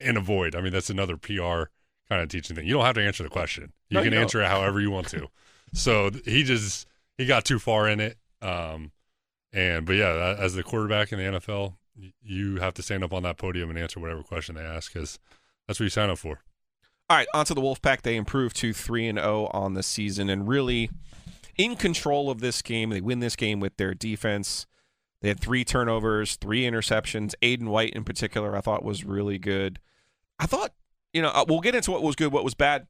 And 0.00 0.16
avoid. 0.16 0.54
I 0.54 0.60
mean, 0.60 0.72
that's 0.72 0.90
another 0.90 1.16
PR 1.16 1.70
kind 2.08 2.22
of 2.22 2.28
teaching 2.28 2.56
thing. 2.56 2.66
You 2.66 2.74
don't 2.74 2.84
have 2.84 2.94
to 2.96 3.02
answer 3.02 3.22
the 3.22 3.28
question. 3.28 3.72
You 3.88 3.96
No, 3.96 4.02
can 4.02 4.12
you 4.12 4.18
answer 4.18 4.42
it 4.42 4.48
however 4.48 4.80
you 4.80 4.90
want 4.90 5.08
to. 5.08 5.28
so 5.72 6.10
he 6.24 6.42
just 6.42 6.86
he 7.16 7.26
got 7.26 7.44
too 7.44 7.58
far 7.58 7.88
in 7.88 8.00
it. 8.00 8.18
Um, 8.42 8.92
and 9.52 9.86
but 9.86 9.94
yeah, 9.94 10.36
as 10.38 10.54
the 10.54 10.62
quarterback 10.62 11.12
in 11.12 11.18
the 11.18 11.38
NFL, 11.38 11.76
you 12.22 12.56
have 12.56 12.74
to 12.74 12.82
stand 12.82 13.02
up 13.02 13.12
on 13.12 13.22
that 13.22 13.38
podium 13.38 13.70
and 13.70 13.78
answer 13.78 14.00
whatever 14.00 14.22
question 14.22 14.54
they 14.54 14.62
ask 14.62 14.92
because 14.92 15.18
that's 15.66 15.80
what 15.80 15.84
you 15.84 15.90
sign 15.90 16.10
up 16.10 16.18
for. 16.18 16.40
All 17.08 17.16
right, 17.16 17.28
onto 17.32 17.54
the 17.54 17.60
Wolfpack. 17.60 18.02
They 18.02 18.16
improved 18.16 18.56
to 18.56 18.72
3 18.72 19.08
and 19.08 19.18
0 19.18 19.48
on 19.52 19.74
the 19.74 19.82
season 19.82 20.28
and 20.28 20.48
really 20.48 20.90
in 21.56 21.76
control 21.76 22.30
of 22.30 22.40
this 22.40 22.62
game. 22.62 22.90
They 22.90 23.00
win 23.00 23.20
this 23.20 23.36
game 23.36 23.60
with 23.60 23.76
their 23.76 23.94
defense. 23.94 24.66
They 25.20 25.28
had 25.28 25.40
three 25.40 25.64
turnovers, 25.64 26.36
three 26.36 26.62
interceptions. 26.62 27.34
Aydan 27.42 27.68
White, 27.68 27.94
in 27.94 28.04
particular, 28.04 28.56
I 28.56 28.60
thought 28.60 28.84
was 28.84 29.04
really 29.04 29.38
good. 29.38 29.78
I 30.38 30.46
thought, 30.46 30.72
you 31.12 31.22
know, 31.22 31.30
uh, 31.30 31.44
we'll 31.48 31.60
get 31.60 31.74
into 31.74 31.90
what 31.90 32.02
was 32.02 32.16
good, 32.16 32.32
what 32.32 32.44
was 32.44 32.54
bad. 32.54 32.86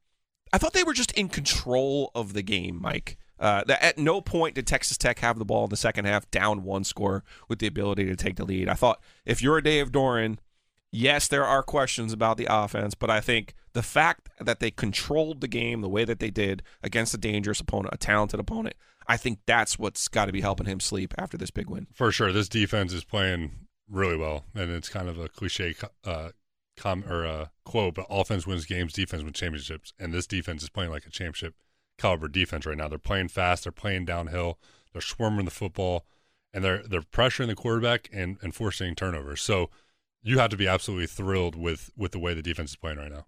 I 0.52 0.58
thought 0.58 0.73
they 0.73 0.84
were 0.84 0.93
just 0.93 1.12
in 1.12 1.28
control 1.28 2.11
of 2.14 2.32
the 2.32 2.43
game, 2.43 2.81
Mike. 2.81 3.17
Uh, 3.38 3.62
that 3.67 3.82
at 3.82 3.99
no 3.99 4.20
point 4.20 4.55
did 4.55 4.67
Texas 4.67 4.96
Tech 4.96 5.19
have 5.19 5.38
the 5.38 5.44
ball 5.44 5.64
in 5.64 5.70
the 5.70 5.76
second 5.76 6.06
half, 6.06 6.31
down 6.31 6.62
one 6.62 6.84
score 6.84 7.23
with 7.49 7.58
the 7.58 7.67
ability 7.67 8.06
to 8.06 8.17
take 8.17 8.37
the 8.37 8.44
lead. 8.44 8.69
I 8.69 8.75
thought 8.75 9.02
if 9.26 9.43
you're 9.43 9.58
a 9.58 9.62
Dave 9.62 9.93
Doeren, 9.93 10.38
yes, 10.90 11.29
there 11.29 11.44
are 11.44 11.62
questions 11.62 12.14
about 12.14 12.38
the 12.38 12.46
offense, 12.49 12.94
but 12.94 13.11
I 13.11 13.20
think 13.20 13.55
the 13.75 13.82
fact 13.82 14.31
that 14.40 14.61
they 14.61 14.70
controlled 14.70 15.43
the 15.43 15.49
game 15.49 15.82
the 15.82 15.88
way 15.88 16.06
that 16.06 16.19
they 16.19 16.31
did 16.31 16.62
against 16.82 17.12
a 17.12 17.19
dangerous 17.19 17.61
opponent, 17.61 17.93
a 17.93 17.99
talented 17.99 18.40
opponent, 18.40 18.75
I 19.08 19.17
think 19.17 19.41
that's 19.47 19.79
what's 19.79 20.08
got 20.08 20.26
to 20.26 20.32
be 20.32 20.41
helping 20.41 20.67
him 20.67 20.81
sleep 20.81 21.14
after 21.19 21.37
this 21.37 21.50
big 21.50 21.69
win. 21.70 21.87
For 21.93 22.11
sure, 22.11 22.32
this 22.32 22.49
defense 22.49 22.93
is 22.93 23.05
playing 23.05 23.53
really 23.88 24.17
well, 24.17 24.44
and 24.55 24.70
it's 24.70 24.88
kind 24.88 25.08
of 25.08 25.19
a 25.19 25.29
cliche 25.29 25.75
uh, 26.05 26.31
com 26.76 27.05
or 27.05 27.26
uh, 27.26 27.47
quote, 27.64 27.94
but 27.94 28.06
offense 28.11 28.47
wins 28.47 28.67
games, 28.67 28.93
defense 28.93 29.23
wins 29.23 29.38
championships, 29.38 29.93
and 29.99 30.12
this 30.12 30.26
defense 30.26 30.62
is 30.62 30.69
playing 30.69 30.91
like 30.91 31.06
a 31.06 31.11
championship 31.11 31.55
caliber 31.99 32.29
defense 32.29 32.67
right 32.67 32.76
now. 32.76 32.88
They're 32.88 32.99
playing 32.99 33.29
fast, 33.29 33.64
they're 33.64 33.73
playing 33.73 34.05
downhill, 34.05 34.58
they're 34.93 35.03
swarming 35.03 35.44
the 35.44 35.50
football, 35.50 36.05
and 36.53 36.64
they're 36.64 36.82
they're 36.82 37.03
pressuring 37.03 37.49
the 37.49 37.55
quarterback 37.55 38.08
and, 38.12 38.38
and 38.43 38.55
forcing 38.55 38.94
turnovers. 38.94 39.41
So 39.41 39.70
you 40.23 40.38
have 40.38 40.50
to 40.50 40.56
be 40.56 40.67
absolutely 40.67 41.06
thrilled 41.06 41.55
with 41.55 41.91
with 41.96 42.13
the 42.13 42.19
way 42.19 42.34
the 42.34 42.43
defense 42.43 42.70
is 42.70 42.77
playing 42.77 42.98
right 42.98 43.13
now. 43.13 43.27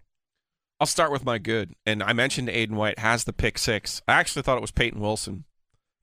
I'll 0.79 0.87
start 0.87 1.11
with 1.11 1.25
my 1.25 1.39
good. 1.39 1.75
And 1.85 2.01
I 2.01 2.13
mentioned 2.13 2.47
Aydan 2.47 2.71
White 2.71 2.99
has 2.99 3.25
the 3.25 3.33
pick 3.33 3.57
six. 3.57 4.01
I 4.07 4.13
actually 4.13 4.43
thought 4.43 4.57
it 4.57 4.61
was 4.61 4.71
Peyton 4.71 5.01
Wilson. 5.01 5.43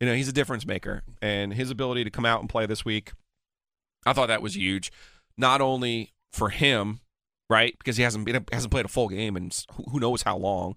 You 0.01 0.07
know, 0.07 0.15
he's 0.15 0.29
a 0.29 0.33
difference 0.33 0.67
maker. 0.67 1.03
And 1.23 1.55
his 1.55 1.71
ability 1.71 2.05
to 2.05 2.11
come 2.11 2.27
out 2.27 2.41
and 2.41 2.49
play 2.49 2.67
this 2.67 2.85
week, 2.85 3.13
I 4.05 4.13
thought 4.13 4.29
that 4.29 4.43
was 4.43 4.57
huge. 4.57 4.93
Not 5.37 5.61
only 5.61 6.13
for 6.33 6.51
him, 6.51 7.01
right? 7.49 7.77
Because 7.79 7.97
he 7.97 8.03
hasn't 8.03 8.25
been 8.25 8.45
hasn't 8.53 8.71
played 8.71 8.85
a 8.85 8.89
full 8.89 9.09
game 9.09 9.37
and 9.37 9.57
who 9.91 10.01
knows 10.01 10.23
how 10.23 10.37
long, 10.37 10.77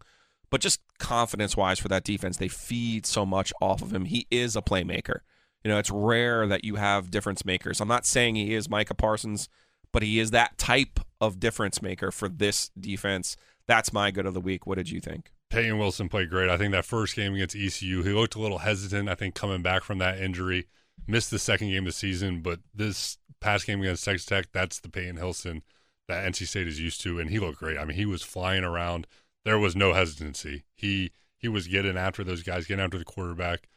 but 0.49 0.61
just 0.61 0.81
confidence 0.97 1.57
wise 1.57 1.79
for 1.79 1.87
that 1.89 2.03
defense. 2.03 2.37
They 2.37 2.47
feed 2.47 3.05
so 3.05 3.25
much 3.25 3.53
off 3.61 3.81
of 3.81 3.93
him. 3.93 4.05
He 4.05 4.27
is 4.31 4.55
a 4.55 4.61
playmaker. 4.61 5.19
You 5.63 5.71
know, 5.71 5.77
it's 5.77 5.91
rare 5.91 6.47
that 6.47 6.63
you 6.63 6.75
have 6.75 7.11
difference 7.11 7.43
makers. 7.43 7.81
I'm 7.81 7.87
not 7.87 8.05
saying 8.05 8.35
he 8.35 8.53
is 8.53 8.69
Micah 8.69 8.93
Parsons, 8.93 9.49
but 9.91 10.03
he 10.03 10.19
is 10.19 10.31
that 10.31 10.57
type 10.57 10.99
of 11.19 11.39
difference 11.39 11.81
maker 11.81 12.11
for 12.11 12.29
this 12.29 12.69
defense. 12.79 13.35
That's 13.67 13.91
my 13.91 14.11
good 14.11 14.25
of 14.25 14.33
the 14.33 14.39
week. 14.39 14.65
What 14.65 14.77
did 14.77 14.89
you 14.89 15.01
think? 15.01 15.31
Peyton 15.49 15.77
Wilson 15.77 16.09
played 16.09 16.29
great. 16.29 16.49
I 16.49 16.57
think 16.57 16.71
that 16.73 16.85
first 16.85 17.15
game 17.15 17.33
against 17.33 17.55
ECU, 17.55 18.03
he 18.03 18.11
looked 18.11 18.35
a 18.35 18.39
little 18.39 18.59
hesitant. 18.59 19.09
I 19.09 19.15
think 19.15 19.35
coming 19.35 19.61
back 19.61 19.83
from 19.83 19.97
that 19.97 20.19
injury, 20.19 20.67
missed 21.07 21.31
the 21.31 21.39
second 21.39 21.69
game 21.69 21.83
of 21.83 21.87
the 21.87 21.91
season. 21.91 22.41
But 22.41 22.59
this 22.73 23.17
past 23.39 23.65
game 23.65 23.81
against 23.81 24.05
Texas 24.05 24.25
Tech, 24.25 24.51
that's 24.51 24.79
the 24.79 24.89
Peyton 24.89 25.15
Wilson 25.15 25.63
that 26.09 26.25
NC 26.25 26.47
State 26.47 26.67
is 26.67 26.79
used 26.79 27.01
to, 27.01 27.19
and 27.19 27.29
he 27.29 27.39
looked 27.39 27.59
great. 27.59 27.77
I 27.77 27.85
mean, 27.85 27.95
he 27.95 28.05
was 28.05 28.21
flying 28.21 28.63
around. 28.63 29.07
There 29.45 29.59
was 29.59 29.75
no 29.75 29.93
hesitancy. 29.93 30.63
He 30.75 31.11
he 31.37 31.47
was 31.47 31.67
getting 31.67 31.97
after 31.97 32.23
those 32.23 32.43
guys, 32.43 32.65
getting 32.65 32.83
after 32.83 32.97
the 32.97 33.05
quarterback. 33.05 33.69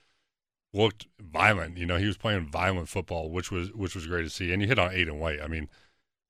Looked 0.74 1.06
violent. 1.20 1.76
You 1.76 1.86
know, 1.86 1.98
he 1.98 2.06
was 2.06 2.16
playing 2.16 2.50
violent 2.50 2.88
football, 2.88 3.30
which 3.30 3.52
was 3.52 3.72
which 3.72 3.94
was 3.94 4.06
great 4.06 4.22
to 4.22 4.30
see. 4.30 4.52
And 4.52 4.60
you 4.60 4.68
hit 4.68 4.78
on 4.78 4.90
Aydan 4.90 5.18
White. 5.18 5.40
I 5.40 5.46
mean, 5.46 5.68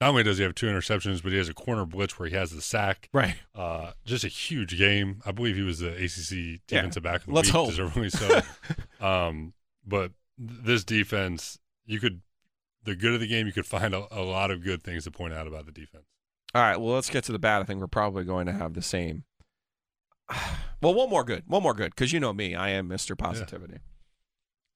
not 0.02 0.08
only 0.08 0.24
does 0.24 0.36
he 0.38 0.42
have 0.42 0.56
two 0.56 0.66
interceptions, 0.66 1.22
but 1.22 1.30
he 1.30 1.38
has 1.38 1.48
a 1.48 1.54
corner 1.54 1.86
blitz 1.86 2.18
where 2.18 2.28
he 2.28 2.34
has 2.34 2.50
the 2.50 2.60
sack. 2.60 3.08
Right. 3.12 3.36
Uh, 3.54 3.92
just 4.04 4.24
a 4.24 4.28
huge 4.28 4.76
game. 4.76 5.22
I 5.24 5.30
believe 5.30 5.54
he 5.54 5.62
was 5.62 5.78
the 5.78 5.92
ACC 5.92 6.32
Yeah. 6.32 6.56
defensive 6.66 7.04
back 7.04 7.20
of 7.20 7.26
the 7.26 7.32
Let's 7.34 7.46
week, 7.48 7.52
hope. 7.54 7.68
deservedly 7.70 8.10
so. 8.10 8.40
um, 9.00 9.52
but 9.86 10.10
th- 10.38 10.58
this 10.64 10.82
defense, 10.82 11.60
you 11.86 12.00
could 12.00 12.20
the 12.82 12.96
good 12.96 13.14
of 13.14 13.20
the 13.20 13.28
game, 13.28 13.46
you 13.46 13.52
could 13.52 13.64
find 13.64 13.94
a, 13.94 14.08
a 14.10 14.22
lot 14.22 14.50
of 14.50 14.64
good 14.64 14.82
things 14.82 15.04
to 15.04 15.12
point 15.12 15.32
out 15.34 15.46
about 15.46 15.66
the 15.66 15.72
defense. 15.72 16.02
All 16.52 16.62
right, 16.62 16.76
well, 16.76 16.94
let's 16.94 17.08
get 17.08 17.22
to 17.24 17.32
the 17.32 17.38
bad. 17.38 17.62
I 17.62 17.64
think 17.64 17.78
we're 17.80 17.86
probably 17.86 18.24
going 18.24 18.46
to 18.46 18.52
have 18.52 18.74
the 18.74 18.82
same. 18.82 19.22
Well, 20.82 20.94
one 20.94 21.08
more 21.10 21.22
good. 21.22 21.44
One 21.46 21.62
more 21.62 21.74
good, 21.74 21.90
because 21.94 22.12
you 22.12 22.18
know 22.18 22.32
me. 22.32 22.56
I 22.56 22.70
am 22.70 22.88
Mr. 22.88 23.16
Positivity. 23.16 23.78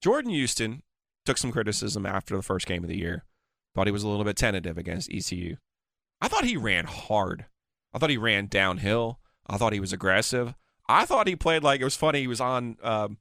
Jordan 0.00 0.30
Houston 0.30 0.85
took 1.25 1.37
some 1.37 1.50
criticism 1.50 2.06
after 2.06 2.37
the 2.37 2.45
first 2.45 2.64
game 2.68 2.85
of 2.85 2.88
the 2.88 2.97
year. 2.97 3.25
Thought 3.76 3.87
he 3.87 3.92
was 3.92 4.04
a 4.04 4.09
little 4.09 4.25
bit 4.25 4.37
tentative 4.37 4.78
against 4.78 5.12
ECU. 5.12 5.56
I 6.23 6.28
thought 6.28 6.47
he 6.47 6.56
ran 6.56 6.87
hard. 6.87 7.45
I 7.92 7.99
thought 7.99 8.09
he 8.09 8.16
ran 8.16 8.47
downhill. 8.47 9.21
I 9.47 9.59
thought 9.59 9.75
he 9.75 9.80
was 9.80 9.92
aggressive. 9.92 10.54
I 10.88 11.04
thought 11.04 11.26
he 11.26 11.37
played 11.37 11.62
like 11.62 11.83
it 11.83 11.85
was 11.85 11.95
funny. 11.95 12.21
He 12.21 12.26
was 12.26 12.40
on 12.40 12.78
um, 12.83 13.18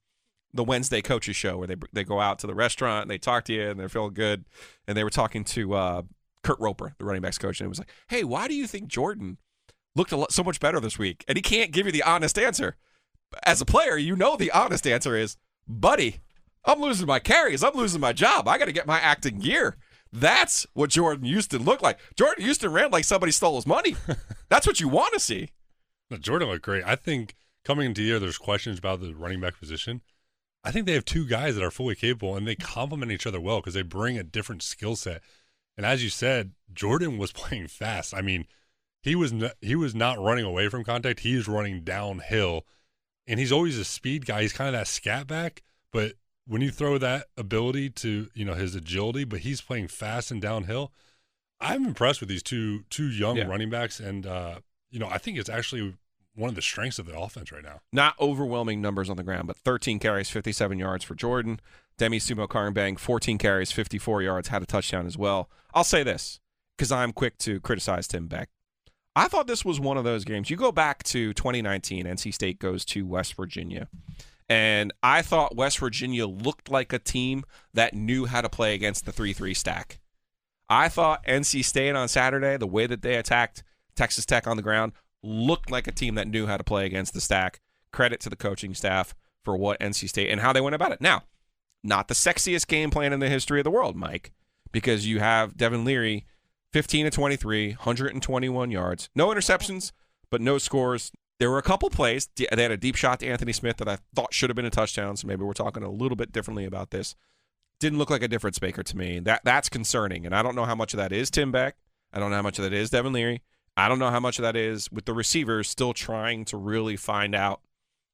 the 0.53 0.63
Wednesday 0.63 1.01
coaches 1.01 1.35
show 1.35 1.57
where 1.57 1.67
they 1.67 1.75
they 1.91 2.05
go 2.05 2.21
out 2.21 2.39
to 2.39 2.47
the 2.47 2.55
restaurant 2.55 3.01
and 3.01 3.11
they 3.11 3.17
talk 3.17 3.43
to 3.45 3.53
you 3.53 3.69
and 3.69 3.77
they're 3.77 3.89
feeling 3.89 4.13
good. 4.13 4.45
And 4.87 4.97
they 4.97 5.03
were 5.03 5.09
talking 5.09 5.43
to 5.43 5.73
uh, 5.73 6.01
Kurt 6.41 6.59
Roper, 6.61 6.95
the 6.99 7.03
running 7.03 7.21
backs 7.21 7.37
coach, 7.37 7.59
and 7.59 7.65
it 7.65 7.69
was 7.69 7.79
like, 7.79 7.91
"Hey, 8.07 8.23
why 8.23 8.47
do 8.47 8.55
you 8.55 8.65
think 8.65 8.87
Jordan 8.87 9.37
looked 9.93 10.13
lot, 10.13 10.31
so 10.31 10.41
much 10.41 10.61
better 10.61 10.79
this 10.79 10.97
week?" 10.97 11.25
And 11.27 11.37
he 11.37 11.41
can't 11.41 11.73
give 11.73 11.85
you 11.85 11.91
the 11.91 12.03
honest 12.03 12.39
answer. 12.39 12.77
As 13.43 13.59
a 13.59 13.65
player, 13.65 13.97
you 13.97 14.15
know 14.15 14.37
the 14.37 14.51
honest 14.51 14.87
answer 14.87 15.17
is, 15.17 15.35
"Buddy, 15.67 16.21
I'm 16.63 16.79
losing 16.79 17.07
my 17.07 17.19
carries. 17.19 17.61
I'm 17.61 17.75
losing 17.75 17.99
my 17.99 18.13
job. 18.13 18.47
I 18.47 18.57
got 18.57 18.65
to 18.65 18.71
get 18.71 18.87
my 18.87 19.01
acting 19.01 19.39
gear." 19.39 19.75
That's 20.15 20.65
what 20.73 20.91
Jordan 20.91 21.25
Houston 21.25 21.63
looked 21.63 21.83
like. 21.83 21.99
Jordan 22.15 22.45
Houston 22.45 22.71
ran 22.71 22.89
like 22.89 23.03
somebody 23.03 23.33
stole 23.33 23.57
his 23.57 23.67
money. 23.67 23.97
That's 24.49 24.65
what 24.65 24.79
you 24.79 24.87
want 24.87 25.13
to 25.13 25.19
see. 25.19 25.49
No, 26.09 26.17
Jordan 26.17 26.47
looked 26.47 26.63
great. 26.63 26.85
I 26.85 26.95
think 26.95 27.35
coming 27.65 27.87
into 27.87 28.01
the 28.01 28.07
year, 28.07 28.19
there's 28.19 28.37
questions 28.37 28.79
about 28.79 29.01
the 29.01 29.13
running 29.13 29.41
back 29.41 29.59
position. 29.59 30.01
I 30.63 30.71
think 30.71 30.85
they 30.85 30.93
have 30.93 31.03
two 31.03 31.27
guys 31.27 31.55
that 31.55 31.63
are 31.63 31.71
fully 31.71 31.95
capable 31.95 32.37
and 32.37 32.47
they 32.47 32.55
complement 32.55 33.11
each 33.11 33.27
other 33.27 33.41
well 33.41 33.59
because 33.59 33.73
they 33.73 33.81
bring 33.81 34.17
a 34.17 34.23
different 34.23 34.63
skill 34.63 34.95
set. 34.95 35.21
And 35.75 35.85
as 35.85 36.01
you 36.01 36.09
said, 36.09 36.53
Jordan 36.73 37.17
was 37.17 37.31
playing 37.33 37.67
fast. 37.67 38.13
I 38.13 38.21
mean, 38.21 38.45
he 39.01 39.15
was 39.15 39.33
not, 39.33 39.53
he 39.59 39.75
was 39.75 39.93
not 39.93 40.17
running 40.17 40.45
away 40.45 40.69
from 40.69 40.85
contact. 40.85 41.19
He 41.19 41.35
is 41.35 41.47
running 41.47 41.83
downhill, 41.83 42.65
and 43.27 43.37
he's 43.39 43.51
always 43.51 43.77
a 43.77 43.85
speed 43.85 44.25
guy. 44.25 44.43
He's 44.43 44.53
kind 44.53 44.67
of 44.67 44.79
that 44.79 44.87
scat 44.87 45.27
back, 45.27 45.61
but 45.91 46.13
when 46.47 46.61
you 46.61 46.71
throw 46.71 46.97
that 46.97 47.27
ability 47.37 47.89
to 47.89 48.29
you 48.33 48.45
know 48.45 48.53
his 48.53 48.75
agility, 48.75 49.23
but 49.23 49.39
he's 49.39 49.61
playing 49.61 49.87
fast 49.87 50.31
and 50.31 50.41
downhill. 50.41 50.91
I'm 51.59 51.85
impressed 51.85 52.19
with 52.19 52.29
these 52.29 52.43
two 52.43 52.83
two 52.89 53.07
young 53.09 53.37
yeah. 53.37 53.47
running 53.47 53.69
backs, 53.69 53.99
and 53.99 54.25
uh, 54.25 54.59
you 54.89 54.99
know 54.99 55.07
I 55.09 55.17
think 55.17 55.37
it's 55.37 55.49
actually 55.49 55.95
one 56.35 56.49
of 56.49 56.55
the 56.55 56.61
strengths 56.61 56.99
of 56.99 57.05
the 57.05 57.17
offense 57.17 57.51
right 57.51 57.63
now. 57.63 57.79
Not 57.91 58.15
overwhelming 58.19 58.81
numbers 58.81 59.09
on 59.09 59.17
the 59.17 59.23
ground, 59.23 59.47
but 59.47 59.55
13 59.55 59.99
carries, 59.99 60.29
57 60.29 60.77
yards 60.77 61.03
for 61.03 61.15
Jordan. 61.15 61.61
Demie 61.97 62.19
Sumo-Karngbaye, 62.19 62.99
14 62.99 63.37
carries, 63.37 63.71
54 63.71 64.21
yards, 64.21 64.49
had 64.49 64.61
a 64.61 64.65
touchdown 64.65 65.05
as 65.05 65.17
well. 65.17 65.49
I'll 65.73 65.85
say 65.85 66.03
this 66.03 66.41
because 66.77 66.91
I'm 66.91 67.13
quick 67.13 67.37
to 67.39 67.61
criticize 67.61 68.05
Tim 68.05 68.27
Beck. 68.27 68.49
I 69.15 69.29
thought 69.29 69.47
this 69.47 69.63
was 69.63 69.79
one 69.79 69.97
of 69.97 70.03
those 70.03 70.25
games. 70.25 70.49
You 70.49 70.57
go 70.57 70.73
back 70.73 71.03
to 71.03 71.33
2019, 71.33 72.05
NC 72.05 72.33
State 72.33 72.59
goes 72.59 72.83
to 72.85 73.05
West 73.05 73.35
Virginia. 73.35 73.87
And 74.47 74.93
I 75.01 75.21
thought 75.21 75.55
West 75.55 75.79
Virginia 75.79 76.27
looked 76.27 76.69
like 76.69 76.93
a 76.93 76.99
team 76.99 77.43
that 77.73 77.95
knew 77.95 78.25
how 78.25 78.41
to 78.41 78.49
play 78.49 78.75
against 78.75 79.05
the 79.05 79.11
3 79.11 79.33
3 79.33 79.53
stack. 79.53 79.99
I 80.69 80.89
thought 80.89 81.25
NC 81.25 81.63
State 81.63 81.95
on 81.95 82.07
Saturday, 82.07 82.57
the 82.57 82.67
way 82.67 82.87
that 82.87 83.01
they 83.01 83.15
attacked 83.15 83.63
Texas 83.95 84.25
Tech 84.25 84.47
on 84.47 84.57
the 84.57 84.63
ground, 84.63 84.93
looked 85.23 85.71
like 85.71 85.87
a 85.87 85.91
team 85.91 86.15
that 86.15 86.27
knew 86.27 86.47
how 86.47 86.57
to 86.57 86.63
play 86.63 86.85
against 86.85 87.13
the 87.13 87.21
stack. 87.21 87.59
Credit 87.91 88.19
to 88.21 88.29
the 88.29 88.35
coaching 88.35 88.73
staff 88.73 89.15
for 89.43 89.55
what 89.55 89.79
NC 89.79 90.09
State 90.09 90.29
and 90.29 90.41
how 90.41 90.53
they 90.53 90.61
went 90.61 90.75
about 90.75 90.91
it. 90.91 91.01
Now, 91.01 91.23
not 91.83 92.07
the 92.07 92.13
sexiest 92.15 92.67
game 92.67 92.89
plan 92.89 93.13
in 93.13 93.19
the 93.19 93.29
history 93.29 93.59
of 93.59 93.63
the 93.63 93.71
world, 93.71 93.95
Mike, 93.95 94.31
because 94.71 95.07
you 95.07 95.19
have 95.19 95.55
Devin 95.55 95.85
Leary, 95.85 96.25
15 96.73 97.05
to 97.05 97.11
23, 97.11 97.69
121 97.69 98.71
yards, 98.71 99.09
no 99.15 99.27
interceptions, 99.27 99.91
but 100.29 100.41
no 100.41 100.57
scores. 100.57 101.11
There 101.39 101.49
were 101.49 101.57
a 101.57 101.63
couple 101.63 101.89
plays. 101.89 102.29
They 102.35 102.47
had 102.49 102.71
a 102.71 102.77
deep 102.77 102.95
shot 102.95 103.19
to 103.19 103.27
Anthony 103.27 103.51
Smith 103.51 103.77
that 103.77 103.89
I 103.89 103.97
thought 104.15 104.33
should 104.33 104.49
have 104.49 104.55
been 104.55 104.65
a 104.65 104.69
touchdown. 104.69 105.17
So 105.17 105.27
maybe 105.27 105.43
we're 105.43 105.53
talking 105.53 105.83
a 105.83 105.89
little 105.89 106.15
bit 106.15 106.31
differently 106.31 106.65
about 106.65 106.91
this. 106.91 107.15
Didn't 107.79 107.99
look 107.99 108.09
like 108.09 108.23
a 108.23 108.27
difference 108.29 108.61
maker 108.61 108.83
to 108.83 108.97
me. 108.97 109.19
That 109.19 109.41
that's 109.43 109.67
concerning, 109.67 110.25
and 110.25 110.33
I 110.33 110.41
don't 110.41 110.55
know 110.55 110.63
how 110.63 110.75
much 110.75 110.93
of 110.93 110.97
that 110.97 111.11
is 111.11 111.29
Tim 111.29 111.51
Beck. 111.51 111.75
I 112.13 112.19
don't 112.19 112.29
know 112.29 112.37
how 112.37 112.41
much 112.41 112.57
of 112.57 112.63
that 112.63 112.71
is 112.71 112.89
Devin 112.89 113.11
Leary. 113.11 113.41
I 113.75 113.89
don't 113.89 113.99
know 113.99 114.09
how 114.09 114.21
much 114.21 114.39
of 114.39 114.43
that 114.43 114.55
is 114.55 114.89
with 114.91 115.03
the 115.03 115.13
receivers 115.13 115.67
still 115.67 115.93
trying 115.93 116.45
to 116.45 116.57
really 116.57 116.95
find 116.95 117.35
out 117.35 117.59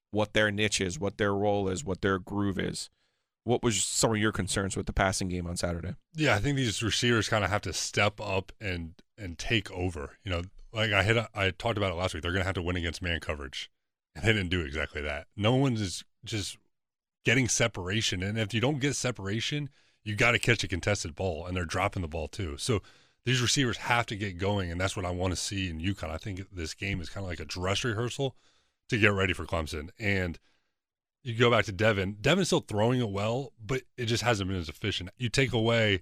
what 0.10 0.34
their 0.34 0.50
niche 0.50 0.82
is, 0.82 1.00
what 1.00 1.18
their 1.18 1.34
role 1.34 1.70
is, 1.70 1.86
what 1.86 2.02
their 2.02 2.18
groove 2.18 2.58
is. 2.58 2.90
What 3.44 3.64
was 3.64 3.84
some 3.84 4.12
of 4.12 4.18
your 4.18 4.32
concerns 4.32 4.76
with 4.76 4.86
the 4.86 4.94
passing 4.94 5.28
game 5.28 5.48
on 5.48 5.58
Saturday? 5.58 5.96
Yeah, 6.16 6.36
I 6.36 6.40
think 6.40 6.58
these 6.58 6.84
receivers 6.84 7.30
kind 7.30 7.44
of 7.44 7.50
have 7.50 7.62
to 7.62 7.74
step 7.74 8.20
up 8.20 8.52
and 8.60 8.94
and 9.18 9.38
take 9.38 9.72
over. 9.72 10.18
You 10.24 10.32
know, 10.32 10.42
like 10.74 10.92
I 10.92 11.04
hit, 11.04 11.18
I 11.34 11.52
talked 11.52 11.78
about 11.78 11.92
it 11.92 11.96
last 11.96 12.14
week. 12.14 12.24
They're 12.24 12.32
going 12.32 12.42
to 12.42 12.48
have 12.48 12.56
to 12.56 12.62
win 12.62 12.76
against 12.76 13.02
man 13.02 13.20
coverage, 13.20 13.70
and 14.16 14.24
they 14.24 14.34
didn't 14.34 14.50
do 14.50 14.62
exactly 14.62 15.02
that. 15.02 15.28
No 15.36 15.56
one's 15.56 16.04
just 16.24 16.58
getting 17.26 17.48
separation, 17.48 18.24
and 18.24 18.38
if 18.38 18.54
you 18.54 18.62
don't 18.62 18.80
get 18.80 18.96
separation, 18.96 19.70
you 20.04 20.16
got 20.16 20.32
to 20.32 20.40
catch 20.40 20.64
a 20.64 20.68
contested 20.68 21.16
ball, 21.16 21.46
and 21.46 21.56
they're 21.56 21.66
dropping 21.66 22.02
the 22.02 22.08
ball 22.08 22.28
too. 22.28 22.58
So 22.58 22.82
these 23.26 23.42
receivers 23.42 23.78
have 23.78 24.06
to 24.08 24.16
get 24.16 24.38
going, 24.38 24.72
and 24.72 24.82
that's 24.82 24.96
what 24.96 25.06
I 25.06 25.12
want 25.12 25.32
to 25.34 25.38
see 25.38 25.70
in 25.70 25.80
UConn. 25.80 26.10
I 26.10 26.18
think 26.18 26.42
this 26.52 26.74
game 26.74 27.02
is 27.02 27.10
kind 27.10 27.24
of 27.24 27.30
like 27.30 27.40
a 27.40 27.46
dress 27.46 27.84
rehearsal 27.84 28.36
to 28.90 28.98
get 28.98 29.14
ready 29.14 29.34
for 29.34 29.46
Clemson. 29.46 29.90
And 30.00 30.40
you 31.24 31.36
go 31.36 31.52
back 31.52 31.66
to 31.66 31.72
Devin. 31.72 32.18
Devin's 32.20 32.48
still 32.48 32.62
throwing 32.62 33.00
it 33.00 33.10
well, 33.10 33.54
but 33.64 33.84
it 33.96 34.06
just 34.06 34.24
hasn't 34.24 34.50
been 34.50 34.60
as 34.60 34.70
efficient. 34.70 35.12
You 35.18 35.30
take 35.30 35.54
away 35.54 36.02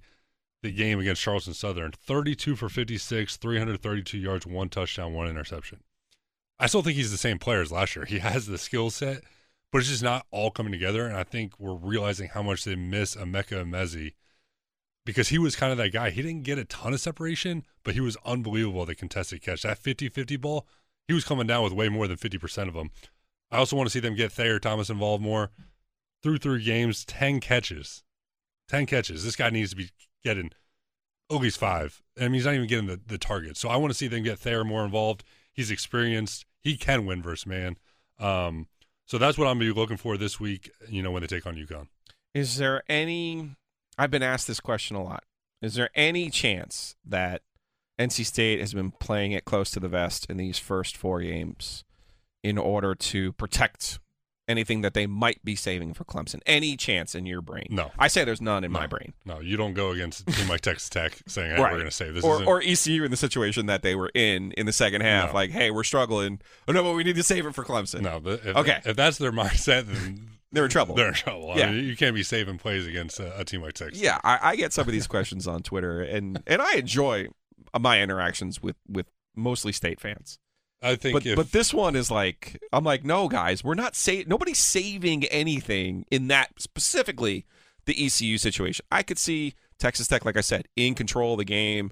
the 0.62 0.72
game 0.72 1.00
against 1.00 1.22
Charleston 1.22 1.54
Southern 1.54 1.92
32 1.92 2.56
for 2.56 2.70
56, 2.70 3.38
332 3.38 4.18
yards, 4.18 4.46
one 4.46 4.70
touchdown, 4.70 5.14
one 5.14 5.28
interception. 5.28 5.80
I 6.60 6.68
still 6.68 6.82
think 6.82 6.98
he's 6.98 7.12
the 7.12 7.18
same 7.18 7.40
player 7.40 7.62
as 7.62 7.72
last 7.72 7.96
year. 7.96 8.06
He 8.06 8.20
has 8.20 8.48
the 8.48 8.58
skill 8.58 8.90
set, 8.90 9.22
but 9.72 9.80
it's 9.80 9.90
just 9.90 10.04
not 10.04 10.26
all 10.32 10.52
coming 10.52 10.72
together. 10.72 11.06
And 11.06 11.16
I 11.16 11.24
think 11.24 11.60
we're 11.60 11.76
realizing 11.76 12.30
how 12.30 12.44
much 12.44 12.66
they 12.66 12.76
miss 12.76 13.16
Emeka 13.16 13.64
Emezie 13.64 14.14
because 15.06 15.30
he 15.30 15.40
was 15.40 15.56
kind 15.56 15.72
of 15.72 15.78
that 15.78 15.94
guy. 15.94 16.10
He 16.10 16.22
didn't 16.22 16.44
get 16.44 16.60
a 16.60 16.66
ton 16.66 16.94
of 16.94 17.00
separation, 17.00 17.64
but 17.84 17.94
he 17.94 18.02
was 18.02 18.18
unbelievable 18.26 18.86
the 18.86 18.96
contested 18.96 19.42
catch. 19.42 19.64
That 19.64 19.78
50 19.78 20.10
50 20.10 20.36
ball, 20.38 20.68
he 21.08 21.14
was 21.14 21.24
coming 21.24 21.48
down 21.48 21.64
with 21.64 21.74
way 21.74 21.90
more 21.90 22.08
than 22.08 22.18
50% 22.18 22.68
of 22.68 22.74
them. 22.74 22.92
I 23.52 23.58
also 23.58 23.76
want 23.76 23.88
to 23.88 23.92
see 23.92 24.00
them 24.00 24.16
get 24.16 24.32
Thayer 24.32 24.60
Thomas 24.60 24.90
involved 24.90 25.24
more. 25.24 25.52
Through 26.22 26.40
three 26.40 26.64
games, 26.64 27.06
10 27.06 27.40
catches. 27.40 28.04
10 28.68 28.86
catches. 28.86 29.24
This 29.24 29.38
guy 29.38 29.50
needs 29.50 29.72
to 29.72 29.78
be 29.78 29.90
getting 30.24 30.52
least 31.30 31.60
five. 31.60 32.02
I 32.18 32.24
mean, 32.24 32.34
he's 32.34 32.46
not 32.46 32.56
even 32.56 32.68
getting 32.68 32.88
the, 32.88 33.00
the 33.06 33.18
target. 33.18 33.56
So 33.56 33.70
I 33.70 33.78
want 33.78 33.92
to 33.92 33.98
see 33.98 34.08
them 34.08 34.24
get 34.24 34.40
Thayer 34.40 34.64
more 34.64 34.84
involved. 34.84 35.24
He's 35.54 35.70
experienced. 35.70 36.46
He 36.62 36.76
can 36.76 37.06
win 37.06 37.22
versus 37.22 37.46
man. 37.46 37.78
Um, 38.20 38.68
so 39.06 39.18
that's 39.18 39.38
what 39.38 39.46
I'm 39.46 39.60
going 39.60 39.70
to 39.70 39.74
be 39.74 39.80
looking 39.80 39.98
for 39.98 40.18
this 40.18 40.40
week, 40.40 40.72
you 40.88 41.02
know, 41.04 41.12
when 41.12 41.22
they 41.22 41.28
take 41.28 41.46
on 41.46 41.56
UConn. 41.56 41.88
Is 42.34 42.58
there 42.58 42.84
any 42.90 43.56
I've 44.00 44.12
been 44.12 44.24
asked 44.24 44.48
this 44.48 44.62
question 44.62 44.96
a 44.96 45.04
lot. 45.04 45.26
Is 45.62 45.76
there 45.76 45.90
any 45.94 46.30
chance 46.30 46.96
that 47.06 47.42
NC 48.00 48.26
State 48.26 48.62
has 48.62 48.74
been 48.74 48.92
playing 48.92 49.34
it 49.34 49.44
close 49.44 49.72
to 49.72 49.80
the 49.82 49.90
vest 49.90 50.26
in 50.30 50.38
these 50.38 50.58
first 50.58 50.96
four 50.96 51.20
games 51.22 51.84
in 52.42 52.58
order 52.58 52.96
to 52.96 53.34
protect 53.34 54.00
anything 54.50 54.82
that 54.82 54.94
they 54.94 55.08
might 55.08 55.44
be 55.46 55.56
saving 55.56 55.94
for 55.94 56.04
Clemson? 56.04 56.42
Any 56.46 56.76
chance 56.76 57.16
in 57.16 57.26
your 57.26 57.42
brain? 57.42 57.68
No. 57.70 57.92
I 57.98 58.08
say 58.08 58.26
there's 58.26 58.42
none 58.42 58.64
in 58.64 58.72
no. 58.72 58.80
my 58.80 58.88
brain. 58.88 59.14
No, 59.26 59.40
you 59.40 59.56
don't 59.56 59.74
go 59.74 59.92
against 59.92 60.28
a 60.28 60.32
team 60.32 60.50
like 60.50 60.62
Texas 60.62 60.90
Tech 60.90 61.18
saying, 61.28 61.56
hey, 61.56 61.62
right. 61.62 61.72
we're 61.72 61.78
going 61.78 61.90
to 61.90 61.96
save 61.96 62.16
this. 62.16 62.24
Or, 62.24 62.44
or, 62.44 62.62
ECU 62.62 63.04
in 63.04 63.12
the 63.12 63.18
situation 63.18 63.68
that 63.68 63.84
they 63.84 63.96
were 63.96 64.12
in 64.14 64.52
in 64.54 64.66
the 64.66 64.74
second 64.74 65.02
half. 65.02 65.30
No. 65.30 65.36
Like, 65.36 65.52
hey, 65.52 65.72
we're 65.72 65.84
struggling. 65.84 66.42
Oh, 66.68 66.74
no, 66.74 66.84
but 66.84 66.94
we 66.94 67.04
need 67.04 67.16
to 67.16 67.24
save 67.24 67.46
it 67.46 67.56
for 67.56 67.64
Clemson. 67.64 68.02
No, 68.02 68.22
if, 68.26 68.46
okay. 68.56 68.82
if 68.84 68.96
that's 68.96 69.18
their 69.18 69.32
mindset, 69.32 69.86
then 69.86 70.30
they're 70.52 70.66
in 70.66 70.72
trouble. 70.72 70.96
They're 70.96 71.10
in 71.10 71.14
trouble. 71.14 71.54
Yeah. 71.56 71.68
I 71.68 71.72
mean, 71.72 71.86
you 71.86 71.96
can't 71.96 72.16
be 72.16 72.24
saving 72.24 72.58
plays 72.58 72.88
against 72.88 73.20
a, 73.20 73.40
a 73.40 73.46
team 73.46 73.62
like 73.62 73.74
Texas. 73.74 74.02
Yeah, 74.02 74.20
I, 74.24 74.40
I, 74.42 74.56
get 74.56 74.74
some 74.74 74.88
of 74.88 74.92
these 74.92 75.08
questions 75.08 75.48
on 75.48 75.62
Twitter, 75.62 76.02
and 76.02 76.42
and 76.48 76.62
I 76.62 76.76
enjoy 76.76 77.28
my 77.80 78.02
interactions 78.02 78.62
with 78.62 78.76
with 78.88 79.06
mostly 79.36 79.72
state 79.72 80.00
fans. 80.00 80.40
I 80.82 80.96
think, 80.96 81.14
but 81.14 81.26
if, 81.26 81.36
but 81.36 81.52
this 81.52 81.74
one 81.74 81.96
is 81.96 82.10
like 82.10 82.62
I'm 82.72 82.84
like, 82.84 83.04
no, 83.04 83.28
guys, 83.28 83.64
we're 83.64 83.74
not 83.74 83.96
say 83.96 84.24
nobody's 84.28 84.60
saving 84.60 85.26
anything 85.26 86.06
in 86.10 86.28
that 86.30 86.52
specifically 86.58 87.46
the 87.86 88.06
ECU 88.06 88.38
situation. 88.38 88.86
I 88.92 89.04
could 89.04 89.18
see 89.18 89.56
Texas 89.78 90.08
Tech, 90.08 90.24
like 90.24 90.38
I 90.38 90.42
said, 90.42 90.68
in 90.76 90.96
control 90.96 91.34
of 91.34 91.40
the 91.40 91.46
game, 91.46 91.92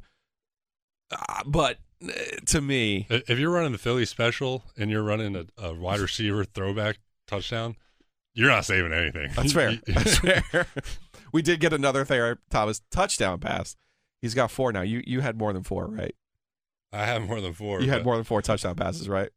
uh, 1.11 1.43
but 1.45 1.79
uh, 2.03 2.11
to 2.45 2.61
me, 2.61 3.07
if 3.09 3.39
you're 3.39 3.51
running 3.51 3.71
the 3.71 3.77
Philly 3.77 4.05
special 4.05 4.63
and 4.77 4.89
you're 4.89 5.03
running 5.03 5.35
a, 5.35 5.45
a 5.57 5.73
wide 5.73 5.99
receiver 5.99 6.45
throwback 6.45 6.99
touchdown, 7.27 7.75
you're 8.33 8.49
not 8.49 8.65
saving 8.65 8.93
anything. 8.93 9.31
That's 9.35 9.51
fair. 9.51 9.73
That's 9.87 10.17
fair. 10.19 10.67
we 11.33 11.41
did 11.41 11.59
get 11.59 11.73
another 11.73 12.05
Thayer 12.05 12.39
Thomas 12.49 12.81
touchdown 12.91 13.39
pass. 13.39 13.75
He's 14.21 14.33
got 14.33 14.51
four 14.51 14.71
now. 14.71 14.81
You 14.81 15.03
you 15.05 15.21
had 15.21 15.37
more 15.37 15.51
than 15.53 15.63
four, 15.63 15.87
right? 15.87 16.15
I 16.93 17.05
have 17.05 17.27
more 17.27 17.41
than 17.41 17.53
four. 17.53 17.81
You 17.81 17.89
had 17.89 18.05
more 18.05 18.15
than 18.15 18.23
four 18.23 18.41
touchdown 18.41 18.75
passes, 18.75 19.09
right? 19.09 19.29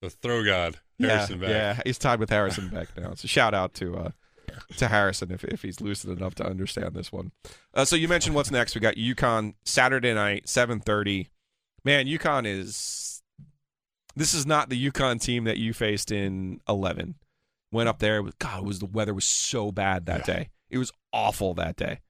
The 0.00 0.10
throw 0.10 0.44
god, 0.44 0.78
Harrison 1.00 1.40
yeah, 1.40 1.46
Beck. 1.46 1.50
Yeah, 1.50 1.82
he's 1.84 1.98
tied 1.98 2.20
with 2.20 2.30
Harrison 2.30 2.68
Beck 2.68 2.88
now. 2.96 3.14
So 3.14 3.26
shout 3.26 3.54
out 3.54 3.74
to 3.74 3.96
uh, 3.96 4.10
to 4.76 4.88
Harrison 4.88 5.30
if 5.32 5.44
if 5.44 5.62
he's 5.62 5.80
lucid 5.80 6.16
enough 6.16 6.34
to 6.36 6.46
understand 6.46 6.94
this 6.94 7.10
one. 7.10 7.32
Uh, 7.72 7.84
so 7.84 7.96
you 7.96 8.08
mentioned 8.08 8.34
what's 8.34 8.50
next. 8.50 8.74
We 8.74 8.80
got 8.80 8.96
UConn 8.96 9.54
Saturday 9.64 10.14
night, 10.14 10.48
seven 10.48 10.80
thirty. 10.80 11.30
Man, 11.84 12.06
UConn 12.06 12.46
is. 12.46 13.22
This 14.16 14.32
is 14.32 14.46
not 14.46 14.68
the 14.68 14.90
UConn 14.90 15.20
team 15.20 15.44
that 15.44 15.58
you 15.58 15.72
faced 15.72 16.12
in 16.12 16.60
eleven. 16.68 17.16
Went 17.72 17.88
up 17.88 17.98
there. 17.98 18.22
God, 18.38 18.60
it 18.60 18.64
was 18.64 18.78
the 18.78 18.86
weather 18.86 19.14
was 19.14 19.24
so 19.24 19.72
bad 19.72 20.06
that 20.06 20.28
yeah. 20.28 20.34
day. 20.34 20.50
It 20.70 20.78
was 20.78 20.92
awful 21.12 21.54
that 21.54 21.76
day. 21.76 22.00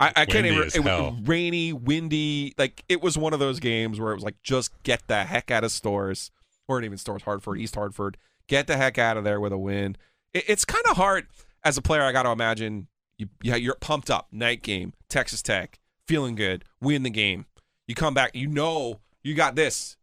I, 0.00 0.12
I 0.16 0.24
can't 0.26 0.46
even. 0.46 0.70
It 0.74 0.80
was 0.80 1.20
rainy, 1.22 1.72
windy. 1.72 2.54
Like 2.58 2.84
it 2.88 3.02
was 3.02 3.18
one 3.18 3.32
of 3.32 3.38
those 3.38 3.60
games 3.60 4.00
where 4.00 4.12
it 4.12 4.14
was 4.14 4.24
like, 4.24 4.42
just 4.42 4.70
get 4.82 5.02
the 5.06 5.24
heck 5.24 5.50
out 5.50 5.62
of 5.62 5.70
Storrs, 5.70 6.30
or 6.66 6.82
even 6.82 6.98
Storrs. 6.98 7.22
Hartford, 7.22 7.58
East 7.58 7.74
Hartford, 7.74 8.16
get 8.48 8.66
the 8.66 8.76
heck 8.76 8.98
out 8.98 9.16
of 9.16 9.24
there 9.24 9.40
with 9.40 9.52
a 9.52 9.58
win. 9.58 9.96
It, 10.32 10.44
it's 10.48 10.64
kind 10.64 10.84
of 10.90 10.96
hard 10.96 11.26
as 11.62 11.76
a 11.76 11.82
player. 11.82 12.02
I 12.02 12.12
got 12.12 12.22
to 12.22 12.30
imagine 12.30 12.88
you. 13.18 13.28
Yeah, 13.42 13.56
you're 13.56 13.76
pumped 13.76 14.10
up. 14.10 14.28
Night 14.32 14.62
game, 14.62 14.94
Texas 15.08 15.42
Tech, 15.42 15.78
feeling 16.06 16.34
good, 16.34 16.64
win 16.80 17.02
the 17.02 17.10
game. 17.10 17.46
You 17.86 17.94
come 17.94 18.14
back, 18.14 18.34
you 18.34 18.46
know 18.46 19.00
you 19.22 19.34
got 19.34 19.54
this 19.54 19.96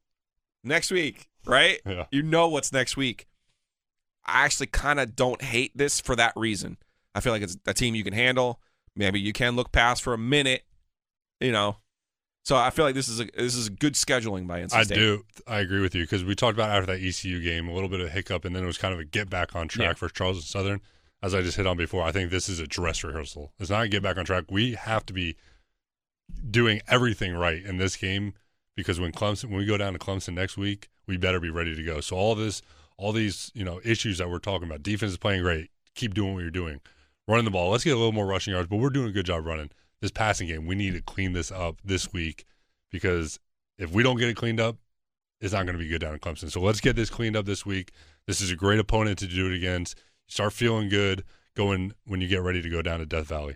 next 0.63 0.91
week, 0.91 1.27
right? 1.45 1.79
Yeah. 1.85 2.05
You 2.11 2.21
know 2.21 2.47
what's 2.49 2.71
next 2.71 2.97
week. 2.97 3.27
I 4.25 4.45
actually 4.45 4.67
kind 4.67 4.99
of 4.99 5.15
don't 5.15 5.41
hate 5.41 5.75
this 5.75 5.99
for 6.01 6.15
that 6.17 6.33
reason. 6.35 6.77
I 7.15 7.21
feel 7.21 7.31
like 7.33 7.41
it's 7.41 7.57
a 7.65 7.73
team 7.73 7.95
you 7.95 8.03
can 8.03 8.13
handle. 8.13 8.59
Maybe 8.97 9.19
you 9.19 9.31
can 9.33 9.55
look 9.55 9.71
past 9.71 10.01
for 10.01 10.13
a 10.13 10.17
minute, 10.17 10.63
you 11.39 11.51
know. 11.51 11.77
So 12.43 12.55
I 12.55 12.69
feel 12.69 12.85
like 12.85 12.95
this 12.95 13.09
is 13.09 13.19
a 13.19 13.25
this 13.35 13.55
is 13.55 13.67
good 13.69 13.93
scheduling 13.93 14.47
by 14.47 14.61
NC 14.61 14.73
I 14.73 14.83
do. 14.85 15.25
I 15.47 15.59
agree 15.59 15.81
with 15.81 15.93
you 15.93 16.03
because 16.03 16.23
we 16.23 16.33
talked 16.33 16.55
about 16.57 16.69
after 16.69 16.93
that 16.93 17.05
ECU 17.05 17.41
game 17.41 17.67
a 17.67 17.73
little 17.73 17.89
bit 17.89 17.99
of 17.99 18.09
hiccup, 18.09 18.45
and 18.45 18.55
then 18.55 18.63
it 18.63 18.67
was 18.67 18.77
kind 18.77 18.93
of 18.93 18.99
a 18.99 19.05
get 19.05 19.29
back 19.29 19.55
on 19.55 19.67
track 19.67 19.87
Yeah. 19.87 19.93
for 19.93 20.09
Charleston 20.09 20.45
Southern. 20.47 20.81
As 21.21 21.33
I 21.35 21.41
just 21.41 21.57
hit 21.57 21.65
on 21.67 21.77
before, 21.77 22.03
I 22.03 22.11
think 22.11 22.29
this 22.31 22.47
is 22.47 22.59
a 22.59 22.67
dress 22.67 23.03
rehearsal. 23.03 23.51
It's 23.59 23.69
not 23.71 23.83
a 23.83 23.87
get 23.87 24.03
back 24.03 24.17
on 24.17 24.25
track. 24.25 24.45
We 24.49 24.73
have 24.75 25.05
to 25.07 25.13
be 25.13 25.35
doing 26.49 26.81
everything 26.87 27.33
right 27.35 27.63
in 27.63 27.77
this 27.77 27.95
game 27.95 28.33
because 28.75 28.99
when 28.99 29.11
Clemson, 29.11 29.45
when 29.45 29.57
we 29.57 29.65
go 29.65 29.77
down 29.77 29.93
to 29.93 29.99
Clemson 29.99 30.33
next 30.33 30.57
week, 30.57 30.89
we 31.07 31.17
better 31.17 31.39
be 31.39 31.49
ready 31.49 31.75
to 31.75 31.83
go. 31.83 32.01
So 32.01 32.15
all 32.15 32.35
this, 32.35 32.61
all 32.97 33.11
these, 33.11 33.51
you 33.55 33.63
know, 33.65 33.81
issues 33.83 34.19
that 34.19 34.29
we're 34.29 34.39
talking 34.39 34.67
about, 34.67 34.83
defense 34.83 35.11
is 35.11 35.17
playing 35.17 35.41
great. 35.41 35.69
Keep 35.95 36.13
doing 36.13 36.33
what 36.33 36.41
you're 36.41 36.51
doing, 36.51 36.79
running 37.27 37.45
the 37.45 37.51
ball. 37.51 37.71
Let's 37.71 37.83
get 37.83 37.91
a 37.91 37.97
little 37.97 38.11
more 38.11 38.25
rushing 38.25 38.53
yards, 38.53 38.67
but 38.67 38.77
we're 38.77 38.89
doing 38.89 39.09
a 39.09 39.11
good 39.11 39.25
job 39.25 39.45
running 39.45 39.69
this 40.01 40.11
passing 40.11 40.47
game. 40.47 40.65
We 40.65 40.75
need 40.75 40.93
to 40.93 41.01
clean 41.01 41.33
this 41.33 41.51
up 41.51 41.77
this 41.83 42.13
week 42.13 42.45
because 42.91 43.39
if 43.77 43.91
we 43.91 44.03
don't 44.03 44.17
get 44.17 44.29
it 44.29 44.35
cleaned 44.35 44.59
up, 44.59 44.77
it's 45.39 45.53
not 45.53 45.65
going 45.65 45.77
to 45.77 45.83
be 45.83 45.89
good 45.89 46.01
down 46.01 46.13
in 46.13 46.19
Clemson. 46.19 46.51
So 46.51 46.61
let's 46.61 46.81
get 46.81 46.95
this 46.95 47.09
cleaned 47.09 47.35
up 47.35 47.45
this 47.45 47.65
week. 47.65 47.91
This 48.25 48.41
is 48.41 48.51
a 48.51 48.55
great 48.55 48.79
opponent 48.79 49.19
to 49.19 49.27
do 49.27 49.51
it 49.51 49.55
against. 49.55 49.95
Start 50.27 50.53
feeling 50.53 50.89
good 50.89 51.23
going 51.55 51.93
when 52.05 52.21
you 52.21 52.27
get 52.27 52.41
ready 52.41 52.61
to 52.61 52.69
go 52.69 52.81
down 52.81 52.99
to 52.99 53.05
Death 53.05 53.27
Valley. 53.27 53.55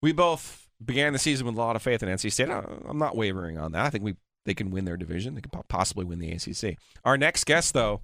We 0.00 0.12
both 0.12 0.68
began 0.84 1.12
the 1.12 1.18
season 1.18 1.46
with 1.46 1.56
a 1.56 1.58
lot 1.58 1.76
of 1.76 1.82
faith 1.82 2.02
in 2.02 2.08
NC 2.08 2.32
State. 2.32 2.48
I'm 2.48 2.98
not 2.98 3.16
wavering 3.16 3.58
on 3.58 3.72
that. 3.72 3.84
I 3.84 3.90
think 3.90 4.04
we 4.04 4.16
they 4.44 4.54
can 4.54 4.70
win 4.70 4.86
their 4.86 4.96
division. 4.96 5.34
They 5.34 5.42
po- 5.42 5.64
possibly 5.68 6.06
win 6.06 6.20
the 6.20 6.30
ACC. 6.30 6.78
Our 7.04 7.18
next 7.18 7.44
guest, 7.44 7.74
though, 7.74 8.00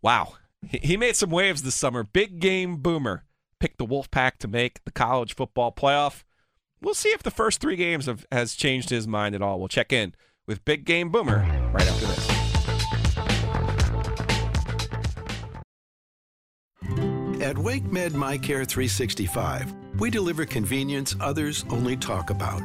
wow, 0.00 0.34
he 0.70 0.96
made 0.96 1.16
some 1.16 1.30
waves 1.30 1.62
this 1.62 1.74
summer. 1.74 2.04
Big 2.04 2.38
game 2.38 2.76
boomer 2.76 3.24
picked 3.58 3.78
the 3.78 3.86
Wolfpack 3.86 4.38
to 4.38 4.48
make 4.48 4.84
the 4.84 4.92
college 4.92 5.34
football 5.34 5.72
playoff. 5.72 6.22
We'll 6.80 6.94
see 6.94 7.10
if 7.10 7.22
the 7.22 7.30
first 7.30 7.60
three 7.60 7.76
games 7.76 8.06
have 8.06 8.26
has 8.30 8.54
changed 8.54 8.90
his 8.90 9.08
mind 9.08 9.34
at 9.34 9.42
all. 9.42 9.58
We'll 9.58 9.68
check 9.68 9.92
in 9.92 10.14
with 10.46 10.64
Big 10.64 10.84
Game 10.84 11.10
Boomer 11.10 11.38
right 11.72 11.86
after 11.86 12.06
this. 12.06 12.36
At 17.42 17.54
WakeMed 17.54 18.10
MyCare 18.10 18.66
365, 18.66 19.72
we 19.98 20.10
deliver 20.10 20.44
convenience 20.44 21.14
others 21.20 21.64
only 21.70 21.96
talk 21.96 22.30
about. 22.30 22.60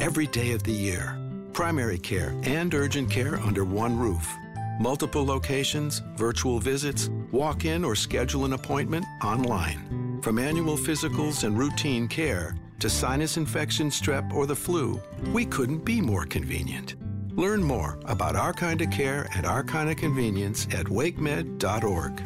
Every 0.00 0.26
day 0.26 0.52
of 0.52 0.62
the 0.62 0.72
year, 0.72 1.18
primary 1.52 1.98
care 1.98 2.38
and 2.42 2.74
urgent 2.74 3.10
care 3.10 3.36
under 3.40 3.64
one 3.64 3.98
roof. 3.98 4.30
Multiple 4.78 5.24
locations, 5.24 6.00
virtual 6.16 6.58
visits, 6.58 7.08
walk 7.32 7.64
in 7.64 7.82
or 7.82 7.94
schedule 7.94 8.44
an 8.44 8.52
appointment 8.52 9.06
online. 9.24 10.20
From 10.20 10.38
annual 10.38 10.76
physicals 10.76 11.44
and 11.44 11.58
routine 11.58 12.06
care 12.08 12.54
to 12.80 12.90
sinus 12.90 13.38
infection, 13.38 13.88
strep, 13.88 14.34
or 14.34 14.46
the 14.46 14.54
flu, 14.54 15.00
we 15.32 15.46
couldn't 15.46 15.84
be 15.84 16.02
more 16.02 16.26
convenient. 16.26 16.96
Learn 17.34 17.62
more 17.62 17.98
about 18.04 18.36
our 18.36 18.52
kind 18.52 18.82
of 18.82 18.90
care 18.90 19.28
and 19.34 19.46
our 19.46 19.64
kind 19.64 19.88
of 19.88 19.96
convenience 19.96 20.66
at 20.66 20.86
wakemed.org. 20.86 22.22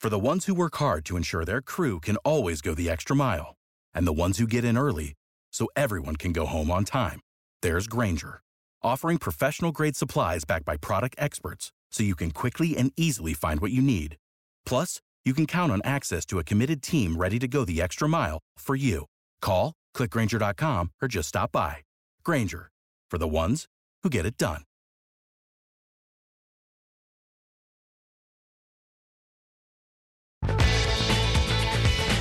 For 0.00 0.08
the 0.08 0.18
ones 0.18 0.46
who 0.46 0.54
work 0.54 0.76
hard 0.76 1.04
to 1.04 1.18
ensure 1.18 1.44
their 1.44 1.60
crew 1.60 2.00
can 2.00 2.16
always 2.18 2.62
go 2.62 2.72
the 2.74 2.88
extra 2.88 3.14
mile, 3.14 3.56
and 3.92 4.06
the 4.06 4.12
ones 4.14 4.38
who 4.38 4.46
get 4.46 4.64
in 4.64 4.78
early 4.78 5.12
so 5.52 5.68
everyone 5.76 6.16
can 6.16 6.32
go 6.32 6.46
home 6.46 6.70
on 6.70 6.86
time, 6.86 7.20
there's 7.60 7.86
Grainger, 7.86 8.40
offering 8.82 9.18
professional 9.18 9.72
grade 9.72 9.96
supplies 9.96 10.44
backed 10.44 10.64
by 10.64 10.76
product 10.76 11.14
experts 11.18 11.72
so 11.92 12.02
you 12.02 12.14
can 12.14 12.30
quickly 12.30 12.76
and 12.76 12.92
easily 12.96 13.34
find 13.34 13.60
what 13.60 13.72
you 13.72 13.82
need. 13.82 14.16
Plus, 14.64 15.00
you 15.24 15.34
can 15.34 15.46
count 15.46 15.70
on 15.72 15.80
access 15.84 16.24
to 16.26 16.38
a 16.38 16.44
committed 16.44 16.82
team 16.82 17.16
ready 17.16 17.38
to 17.38 17.46
go 17.46 17.64
the 17.64 17.82
extra 17.82 18.08
mile 18.08 18.38
for 18.58 18.74
you. 18.74 19.06
Call, 19.42 19.74
clickgrainger.com, 19.94 20.90
or 21.02 21.08
just 21.08 21.28
stop 21.28 21.52
by. 21.52 21.78
Grainger, 22.24 22.70
for 23.10 23.18
the 23.18 23.28
ones 23.28 23.66
who 24.02 24.10
get 24.10 24.26
it 24.26 24.36
done. 24.38 24.62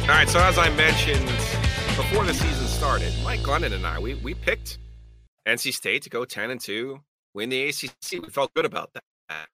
All 0.10 0.16
right, 0.16 0.28
so 0.28 0.40
as 0.40 0.58
I 0.58 0.70
mentioned 0.72 1.24
before 1.96 2.26
the 2.26 2.34
season 2.34 2.66
started, 2.66 3.14
Mike 3.24 3.42
Glennon 3.42 3.74
and 3.74 3.86
I, 3.86 4.00
we 4.00 4.16
we 4.16 4.34
picked 4.34 4.80
NC 5.50 5.74
State 5.74 6.04
to 6.04 6.10
go 6.10 6.26
10 6.26 6.52
and 6.52 6.62
2, 6.62 7.00
win 7.34 7.50
the 7.50 7.70
ACC. 7.70 8.22
We 8.22 8.30
felt 8.30 8.54
good 8.54 8.66
about 8.66 8.92
that. 8.94 9.04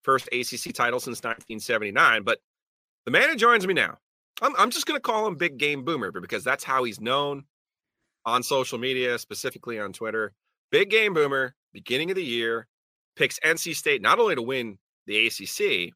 First 0.04 0.28
ACC 0.28 0.74
title 0.74 1.00
since 1.00 1.18
1979, 1.24 2.24
but 2.24 2.40
the 3.06 3.12
man 3.12 3.30
who 3.30 3.36
joins 3.36 3.68
me 3.68 3.74
now, 3.74 3.98
I'm, 4.42 4.56
I'm 4.58 4.72
just 4.72 4.86
going 4.86 4.98
to 4.98 5.02
call 5.02 5.28
him 5.28 5.36
Big 5.36 5.58
Game 5.58 5.84
Boomer 5.84 6.12
because 6.12 6.44
that's 6.44 6.64
how 6.64 6.84
he's 6.84 7.02
known 7.02 7.44
on 8.26 8.42
social 8.42 8.78
media, 8.78 9.20
specifically 9.20 9.80
on 9.80 9.94
Twitter. 9.94 10.34
Big 10.72 10.90
Game 10.90 11.14
Boomer, 11.14 11.56
beginning 11.74 12.10
of 12.10 12.16
the 12.16 12.24
year, 12.24 12.68
picks 13.16 13.40
NC 13.40 13.76
State 13.76 14.02
not 14.02 14.20
only 14.20 14.36
to 14.36 14.42
win 14.42 14.78
the 15.08 15.28
ACC, 15.28 15.94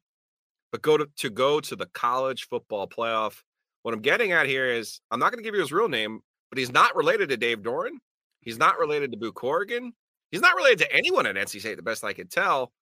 but 0.72 0.82
go 0.82 0.96
to, 0.96 1.08
to 1.16 1.30
go 1.30 1.60
to 1.60 1.76
the 1.76 1.86
college 1.86 2.46
football 2.48 2.86
playoff. 2.86 3.42
What 3.82 3.94
I'm 3.94 4.00
getting 4.00 4.32
at 4.32 4.46
here 4.46 4.66
is 4.66 5.00
I'm 5.10 5.18
not 5.18 5.32
going 5.32 5.42
to 5.42 5.46
give 5.46 5.54
you 5.54 5.60
his 5.60 5.72
real 5.72 5.88
name, 5.88 6.20
but 6.50 6.58
he's 6.58 6.72
not 6.72 6.94
related 6.94 7.30
to 7.30 7.36
Dave 7.36 7.62
Doeren. 7.62 7.98
He's 8.40 8.58
not 8.58 8.78
related 8.78 9.12
to 9.12 9.18
Boo 9.18 9.32
Corrigan. 9.32 9.92
He's 10.30 10.40
not 10.40 10.56
related 10.56 10.78
to 10.80 10.92
anyone 10.92 11.26
at 11.26 11.36
NC 11.36 11.60
State, 11.60 11.76
the 11.76 11.82
best 11.82 12.04
I 12.04 12.12
could 12.12 12.30
tell. 12.30 12.72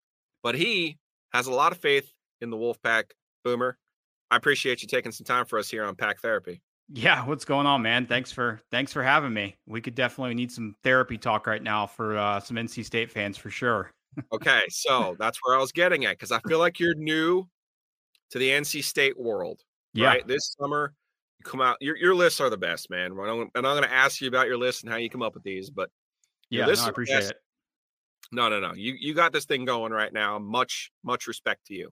But 0.42 0.54
he 0.54 0.98
has 1.32 1.46
a 1.46 1.52
lot 1.52 1.72
of 1.72 1.78
faith 1.78 2.12
in 2.40 2.50
the 2.50 2.56
Wolfpack 2.56 3.04
Boomer. 3.44 3.78
I 4.30 4.36
appreciate 4.36 4.82
you 4.82 4.88
taking 4.88 5.12
some 5.12 5.24
time 5.24 5.46
for 5.46 5.58
us 5.58 5.70
here 5.70 5.84
on 5.84 5.96
Pack 5.96 6.20
Therapy. 6.20 6.60
Yeah, 6.90 7.24
what's 7.26 7.44
going 7.44 7.66
on, 7.66 7.82
man? 7.82 8.06
Thanks 8.06 8.32
for 8.32 8.60
thanks 8.70 8.92
for 8.92 9.02
having 9.02 9.32
me. 9.32 9.56
We 9.66 9.80
could 9.80 9.94
definitely 9.94 10.34
need 10.34 10.50
some 10.50 10.74
therapy 10.82 11.18
talk 11.18 11.46
right 11.46 11.62
now 11.62 11.86
for 11.86 12.16
uh, 12.16 12.40
some 12.40 12.56
NC 12.56 12.84
State 12.84 13.10
fans 13.10 13.36
for 13.36 13.50
sure. 13.50 13.90
Okay, 14.32 14.62
so 14.68 15.14
that's 15.20 15.38
where 15.42 15.54
I 15.54 15.60
was 15.60 15.70
getting 15.70 16.04
at 16.06 16.12
because 16.12 16.32
I 16.32 16.40
feel 16.48 16.58
like 16.58 16.80
you're 16.80 16.94
new 16.94 17.46
to 18.30 18.38
the 18.38 18.48
NC 18.48 18.82
State 18.82 19.16
world. 19.16 19.60
Yeah. 19.92 20.06
Right? 20.06 20.26
This 20.26 20.56
summer, 20.58 20.94
come 21.44 21.60
out. 21.60 21.76
Your 21.80 21.96
your 21.96 22.14
lists 22.14 22.40
are 22.40 22.50
the 22.50 22.56
best, 22.56 22.90
man. 22.90 23.12
And 23.12 23.20
I'm, 23.20 23.50
I'm 23.54 23.62
going 23.62 23.82
to 23.82 23.92
ask 23.92 24.20
you 24.20 24.28
about 24.28 24.46
your 24.46 24.58
list 24.58 24.82
and 24.82 24.92
how 24.92 24.98
you 24.98 25.10
come 25.10 25.22
up 25.22 25.34
with 25.34 25.44
these, 25.44 25.70
but 25.70 25.90
Yeah, 26.50 26.66
no, 26.66 26.72
I 26.72 26.88
appreciate 26.88 27.16
best. 27.20 27.30
it. 27.32 27.36
No, 28.32 28.48
no, 28.48 28.60
no. 28.60 28.74
You 28.74 28.94
you 28.98 29.14
got 29.14 29.32
this 29.32 29.44
thing 29.46 29.64
going 29.64 29.92
right 29.92 30.12
now. 30.12 30.38
Much 30.38 30.90
much 31.02 31.26
respect 31.26 31.66
to 31.66 31.74
you. 31.74 31.90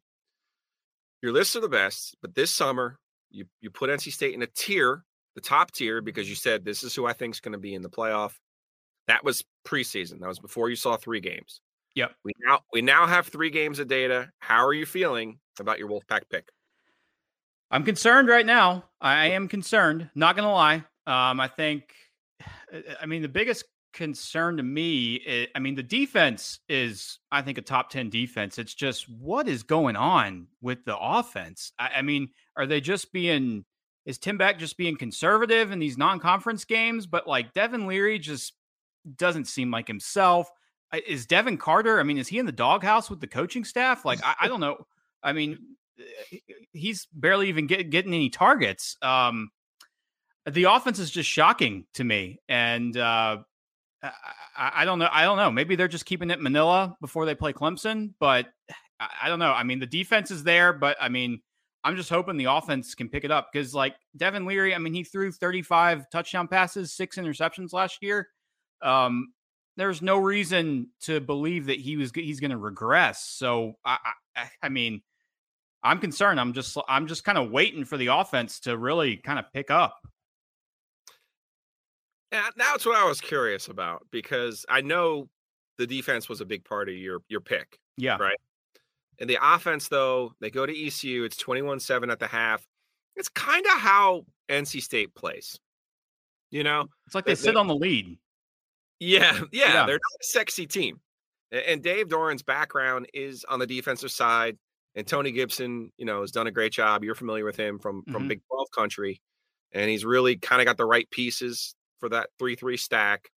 Your 1.22 1.32
lists 1.32 1.56
are 1.56 1.60
the 1.60 1.68
best, 1.68 2.16
but 2.20 2.34
this 2.34 2.50
summer 2.50 2.98
you 3.30 3.46
you 3.60 3.70
put 3.70 3.90
NC 3.90 4.12
State 4.12 4.34
in 4.34 4.42
a 4.42 4.46
tier, 4.46 5.02
the 5.34 5.40
top 5.40 5.72
tier, 5.72 6.00
because 6.02 6.28
you 6.28 6.34
said 6.34 6.64
this 6.64 6.82
is 6.82 6.94
who 6.94 7.06
I 7.06 7.12
think 7.12 7.34
is 7.34 7.40
going 7.40 7.52
to 7.52 7.58
be 7.58 7.74
in 7.74 7.82
the 7.82 7.88
playoff. 7.90 8.32
That 9.08 9.24
was 9.24 9.44
preseason. 9.66 10.20
That 10.20 10.28
was 10.28 10.38
before 10.40 10.68
you 10.68 10.76
saw 10.76 10.96
three 10.96 11.20
games. 11.20 11.60
Yep. 11.94 12.12
We 12.24 12.32
now 12.46 12.60
we 12.72 12.82
now 12.82 13.06
have 13.06 13.28
three 13.28 13.50
games 13.50 13.78
of 13.78 13.88
data. 13.88 14.30
How 14.38 14.66
are 14.66 14.74
you 14.74 14.84
feeling 14.84 15.38
about 15.58 15.78
your 15.78 15.88
Wolfpack 15.88 16.22
pick? 16.30 16.48
I'm 17.70 17.84
concerned 17.84 18.28
right 18.28 18.46
now. 18.46 18.84
I 19.00 19.30
am 19.30 19.48
concerned. 19.48 20.10
Not 20.14 20.36
gonna 20.36 20.52
lie. 20.52 20.84
Um, 21.06 21.40
I 21.40 21.48
think. 21.48 21.94
I 23.00 23.06
mean, 23.06 23.22
the 23.22 23.28
biggest 23.28 23.64
concern 23.92 24.58
to 24.58 24.62
me, 24.62 25.14
is, 25.14 25.48
I 25.54 25.58
mean, 25.58 25.74
the 25.74 25.82
defense 25.82 26.60
is, 26.68 27.18
I 27.32 27.40
think, 27.40 27.56
a 27.58 27.62
top 27.62 27.90
ten 27.90 28.10
defense. 28.10 28.58
It's 28.58 28.74
just 28.74 29.08
what 29.08 29.48
is 29.48 29.62
going 29.62 29.96
on 29.96 30.48
with 30.60 30.84
the 30.84 30.98
offense. 30.98 31.72
I, 31.78 31.90
I 31.96 32.02
mean, 32.02 32.28
are 32.56 32.66
they 32.66 32.80
just 32.80 33.12
being? 33.12 33.64
Is 34.04 34.18
Tim 34.18 34.38
Beck 34.38 34.58
just 34.58 34.76
being 34.76 34.96
conservative 34.96 35.72
in 35.72 35.78
these 35.78 35.98
non-conference 35.98 36.64
games? 36.64 37.06
But 37.06 37.26
like 37.26 37.54
Devin 37.54 37.86
Leary 37.86 38.18
just 38.18 38.52
doesn't 39.16 39.46
seem 39.46 39.70
like 39.70 39.88
himself. 39.88 40.50
Is 41.06 41.26
Devin 41.26 41.58
Carter? 41.58 41.98
I 41.98 42.04
mean, 42.04 42.18
is 42.18 42.28
he 42.28 42.38
in 42.38 42.46
the 42.46 42.52
doghouse 42.52 43.10
with 43.10 43.20
the 43.20 43.26
coaching 43.26 43.64
staff? 43.64 44.04
Like, 44.04 44.20
I, 44.24 44.34
I 44.42 44.48
don't 44.48 44.60
know. 44.60 44.86
I 45.22 45.32
mean, 45.32 45.58
he's 46.72 47.06
barely 47.12 47.48
even 47.48 47.66
get, 47.66 47.90
getting 47.90 48.14
any 48.14 48.30
targets. 48.30 48.96
Um, 49.02 49.50
the 50.50 50.64
offense 50.64 50.98
is 50.98 51.10
just 51.10 51.28
shocking 51.28 51.86
to 51.94 52.04
me, 52.04 52.40
and 52.48 52.96
uh, 52.96 53.38
I, 54.02 54.12
I 54.56 54.84
don't 54.84 54.98
know. 54.98 55.08
I 55.10 55.24
don't 55.24 55.36
know. 55.36 55.50
Maybe 55.50 55.76
they're 55.76 55.88
just 55.88 56.06
keeping 56.06 56.30
it 56.30 56.40
Manila 56.40 56.96
before 57.00 57.26
they 57.26 57.34
play 57.34 57.52
Clemson, 57.52 58.14
but 58.20 58.46
I, 59.00 59.08
I 59.24 59.28
don't 59.28 59.38
know. 59.38 59.52
I 59.52 59.64
mean, 59.64 59.80
the 59.80 59.86
defense 59.86 60.30
is 60.30 60.44
there, 60.44 60.72
but 60.72 60.96
I 61.00 61.08
mean, 61.08 61.40
I'm 61.82 61.96
just 61.96 62.10
hoping 62.10 62.36
the 62.36 62.46
offense 62.46 62.94
can 62.94 63.08
pick 63.08 63.24
it 63.24 63.30
up 63.30 63.48
because, 63.52 63.74
like 63.74 63.94
Devin 64.16 64.46
Leary, 64.46 64.74
I 64.74 64.78
mean, 64.78 64.94
he 64.94 65.04
threw 65.04 65.30
35 65.32 66.10
touchdown 66.10 66.48
passes, 66.48 66.92
six 66.92 67.16
interceptions 67.16 67.72
last 67.72 67.98
year. 68.02 68.28
Um, 68.82 69.32
there's 69.76 70.02
no 70.02 70.18
reason 70.18 70.88
to 71.02 71.20
believe 71.20 71.66
that 71.66 71.78
he 71.78 71.96
was 71.96 72.10
he's 72.14 72.40
going 72.40 72.50
to 72.50 72.56
regress. 72.56 73.24
So 73.24 73.74
I, 73.84 73.98
I, 74.34 74.50
I 74.62 74.68
mean, 74.68 75.02
I'm 75.82 75.98
concerned. 75.98 76.40
I'm 76.40 76.52
just 76.52 76.76
I'm 76.88 77.06
just 77.06 77.24
kind 77.24 77.38
of 77.38 77.50
waiting 77.50 77.84
for 77.84 77.96
the 77.96 78.08
offense 78.08 78.60
to 78.60 78.76
really 78.76 79.16
kind 79.16 79.38
of 79.38 79.44
pick 79.52 79.70
up. 79.70 79.96
Yeah, 82.32 82.48
that's 82.56 82.84
what 82.84 82.96
I 82.96 83.04
was 83.04 83.20
curious 83.20 83.68
about 83.68 84.06
because 84.10 84.66
I 84.68 84.80
know 84.80 85.28
the 85.78 85.86
defense 85.86 86.28
was 86.28 86.40
a 86.40 86.44
big 86.44 86.64
part 86.64 86.88
of 86.88 86.94
your 86.94 87.20
your 87.28 87.40
pick. 87.40 87.78
Yeah. 87.96 88.16
Right. 88.18 88.38
And 89.18 89.30
the 89.30 89.38
offense, 89.40 89.88
though, 89.88 90.32
they 90.40 90.50
go 90.50 90.66
to 90.66 90.86
ECU. 90.86 91.24
It's 91.24 91.36
21 91.36 91.80
7 91.80 92.10
at 92.10 92.18
the 92.18 92.26
half. 92.26 92.66
It's 93.14 93.28
kind 93.28 93.64
of 93.64 93.72
how 93.72 94.26
NC 94.48 94.82
State 94.82 95.14
plays. 95.14 95.58
You 96.50 96.64
know, 96.64 96.86
it's 97.06 97.14
like 97.14 97.24
they, 97.24 97.32
they 97.32 97.36
sit 97.36 97.56
on 97.56 97.66
the 97.66 97.74
lead. 97.74 98.18
Yeah, 99.00 99.32
yeah, 99.52 99.72
yeah, 99.72 99.86
They're 99.86 99.94
not 99.94 100.20
a 100.20 100.24
sexy 100.24 100.66
team. 100.66 101.00
And 101.50 101.82
Dave 101.82 102.08
Doeren's 102.08 102.42
background 102.42 103.08
is 103.14 103.44
on 103.48 103.58
the 103.58 103.66
defensive 103.66 104.10
side. 104.10 104.56
And 104.96 105.06
Tony 105.06 105.30
Gibson, 105.30 105.92
you 105.98 106.06
know, 106.06 106.22
has 106.22 106.32
done 106.32 106.46
a 106.46 106.50
great 106.50 106.72
job. 106.72 107.04
You're 107.04 107.14
familiar 107.14 107.44
with 107.44 107.56
him 107.56 107.78
from 107.78 108.02
from 108.04 108.22
mm-hmm. 108.22 108.28
Big 108.28 108.40
12 108.50 108.66
country. 108.74 109.20
And 109.72 109.90
he's 109.90 110.04
really 110.04 110.36
kind 110.36 110.60
of 110.60 110.66
got 110.66 110.78
the 110.78 110.86
right 110.86 111.08
pieces 111.10 111.74
for 112.00 112.08
that 112.08 112.30
3 112.38 112.56
3 112.56 112.76
stack. 112.76 113.28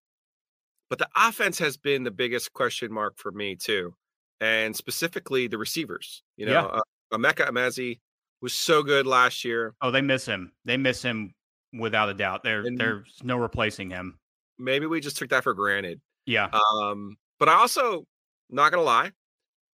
But 0.90 1.00
the 1.00 1.10
offense 1.16 1.60
has 1.60 1.78
been 1.78 2.04
the 2.04 2.12
biggest 2.12 2.54
question 2.54 2.92
mark 2.92 3.18
for 3.18 3.32
me, 3.32 3.56
too 3.56 3.94
and 4.42 4.76
specifically 4.76 5.48
the 5.48 5.58
receivers. 5.58 6.24
You 6.38 6.48
know, 6.48 6.52
yeah. 6.52 6.66
uh, 6.66 6.82
Emeka 7.14 7.98
was 8.42 8.54
so 8.54 8.84
good 8.84 9.06
last 9.06 9.44
year. 9.44 9.76
Oh, 9.82 9.92
they 9.92 10.02
miss 10.02 10.26
him. 10.26 10.52
They 10.66 10.78
miss 10.78 11.02
him 11.02 11.34
without 11.74 12.10
a 12.10 12.14
doubt. 12.14 12.44
There, 12.44 12.64
there's 12.76 13.20
no 13.24 13.38
replacing 13.38 13.90
him. 13.90 14.18
Maybe 14.58 14.86
we 14.86 15.02
just 15.02 15.18
took 15.18 15.30
that 15.30 15.44
for 15.44 15.54
granted. 15.54 16.00
Yeah. 16.26 16.50
Um, 16.76 17.18
but 17.38 17.50
I 17.50 17.54
also, 17.54 18.06
not 18.50 18.72
gonna 18.72 18.84
lie, 18.84 19.12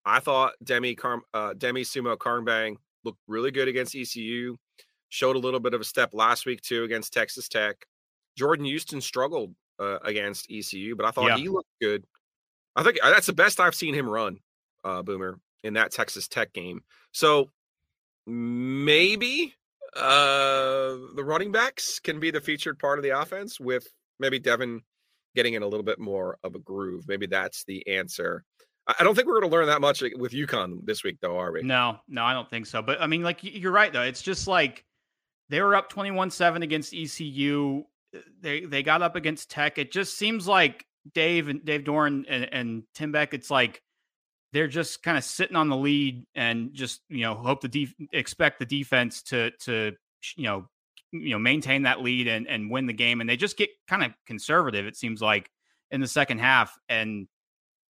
I 0.06 0.20
thought 0.20 0.54
Demi 0.64 0.96
Car- 0.96 1.22
uh, 1.34 1.54
Demie 1.54 1.82
Sumo 1.82 2.16
Karngbaye 2.16 2.76
looked 3.04 3.20
really 3.28 3.52
good 3.52 3.68
against 3.68 3.96
ECU. 3.96 4.56
Showed 5.10 5.36
a 5.36 5.40
little 5.40 5.60
bit 5.60 5.74
of 5.74 5.82
a 5.82 5.86
step 5.86 6.12
last 6.14 6.46
week 6.46 6.62
too 6.62 6.84
against 6.84 7.14
Texas 7.14 7.48
Tech. 7.48 7.86
Jordan 8.38 8.66
Houston 8.66 9.02
struggled 9.02 9.56
uh, 9.80 10.00
against 10.04 10.48
ECU, 10.52 10.96
but 10.96 11.06
I 11.06 11.12
thought 11.12 11.30
yeah. 11.30 11.38
he 11.38 11.48
looked 11.48 11.70
good. 11.82 12.04
I 12.76 12.84
think 12.84 12.98
uh, 13.02 13.10
that's 13.10 13.28
the 13.28 13.34
best 13.34 13.60
I've 13.60 13.76
seen 13.76 13.94
him 13.94 14.10
run 14.10 14.40
uh, 14.84 15.02
Boomer 15.02 15.40
in 15.64 15.74
that 15.76 15.92
Texas 15.92 16.28
Tech 16.28 16.54
game. 16.54 16.84
So 17.12 17.50
maybe 18.28 19.54
uh, 19.96 20.96
the 21.16 21.24
running 21.24 21.52
backs 21.52 22.00
can 22.00 22.20
be 22.20 22.32
the 22.32 22.42
featured 22.42 22.80
part 22.80 23.00
of 23.00 23.04
the 23.04 23.20
offense 23.20 23.60
with 23.60 23.88
maybe 24.20 24.40
Devin 24.40 24.82
getting 25.36 25.54
in 25.54 25.64
a 25.64 25.68
little 25.68 25.84
bit 25.84 26.00
more 26.00 26.38
of 26.44 26.56
a 26.56 26.60
groove. 26.60 27.06
Maybe 27.08 27.28
that's 27.28 27.64
the 27.66 27.86
answer. 27.88 28.44
I 28.88 29.04
don't 29.04 29.16
think 29.16 29.28
we're 29.28 29.40
going 29.40 29.50
to 29.50 29.56
learn 29.56 29.68
that 29.68 29.82
much 29.82 30.02
with 30.16 30.32
UConn 30.32 30.86
this 30.86 31.04
week, 31.04 31.18
though, 31.20 31.40
are 31.40 31.52
we? 31.52 31.64
No, 31.64 31.98
no, 32.08 32.24
I 32.24 32.34
don't 32.34 32.50
think 32.50 32.68
so. 32.68 32.82
But 32.82 33.02
I 33.02 33.08
mean, 33.08 33.24
like 33.24 33.40
you're 33.42 33.72
right, 33.72 33.92
though. 33.92 34.04
It's 34.04 34.22
just 34.22 34.48
like 34.48 34.86
they 35.50 35.62
were 35.62 35.76
up 35.76 35.92
21-7 35.92 36.62
against 36.64 36.94
ECU. 36.94 37.84
Uh, 38.16 38.20
they 38.42 38.62
they 38.62 38.84
got 38.84 39.02
up 39.02 39.16
against 39.16 39.50
Tech. 39.50 39.78
It 39.78 39.92
just 39.92 40.18
seems 40.18 40.48
like 40.48 40.86
Dave 41.14 41.48
and 41.48 41.66
Dave 41.66 41.84
Doeren 41.84 42.26
and, 42.28 42.48
and 42.52 42.84
Tim 42.94 43.12
Beck. 43.12 43.34
It's 43.34 43.50
like 43.50 43.82
they're 44.54 44.68
just 44.68 45.04
kind 45.04 45.18
of 45.18 45.24
sitting 45.24 45.56
on 45.56 45.70
the 45.70 45.76
lead 45.76 46.26
and 46.36 46.74
just 46.74 47.02
you 47.10 47.22
know 47.22 47.34
hope 47.34 47.62
the 47.62 47.68
def- 47.68 47.96
expect 48.14 48.60
the 48.60 48.66
defense 48.66 49.24
to 49.24 49.52
to 49.62 49.94
you 50.38 50.44
know 50.44 50.70
you 51.12 51.32
know 51.32 51.40
maintain 51.40 51.84
that 51.84 52.02
lead 52.02 52.28
and 52.28 52.48
and 52.48 52.72
win 52.72 52.86
the 52.86 52.94
game 52.94 53.20
and 53.20 53.30
they 53.30 53.38
just 53.38 53.58
get 53.58 53.70
kind 53.88 54.04
of 54.04 54.12
conservative 54.26 54.86
it 54.86 54.96
seems 54.96 55.22
like 55.22 55.50
in 55.92 56.02
the 56.02 56.08
second 56.08 56.40
half 56.40 56.78
and 56.90 57.28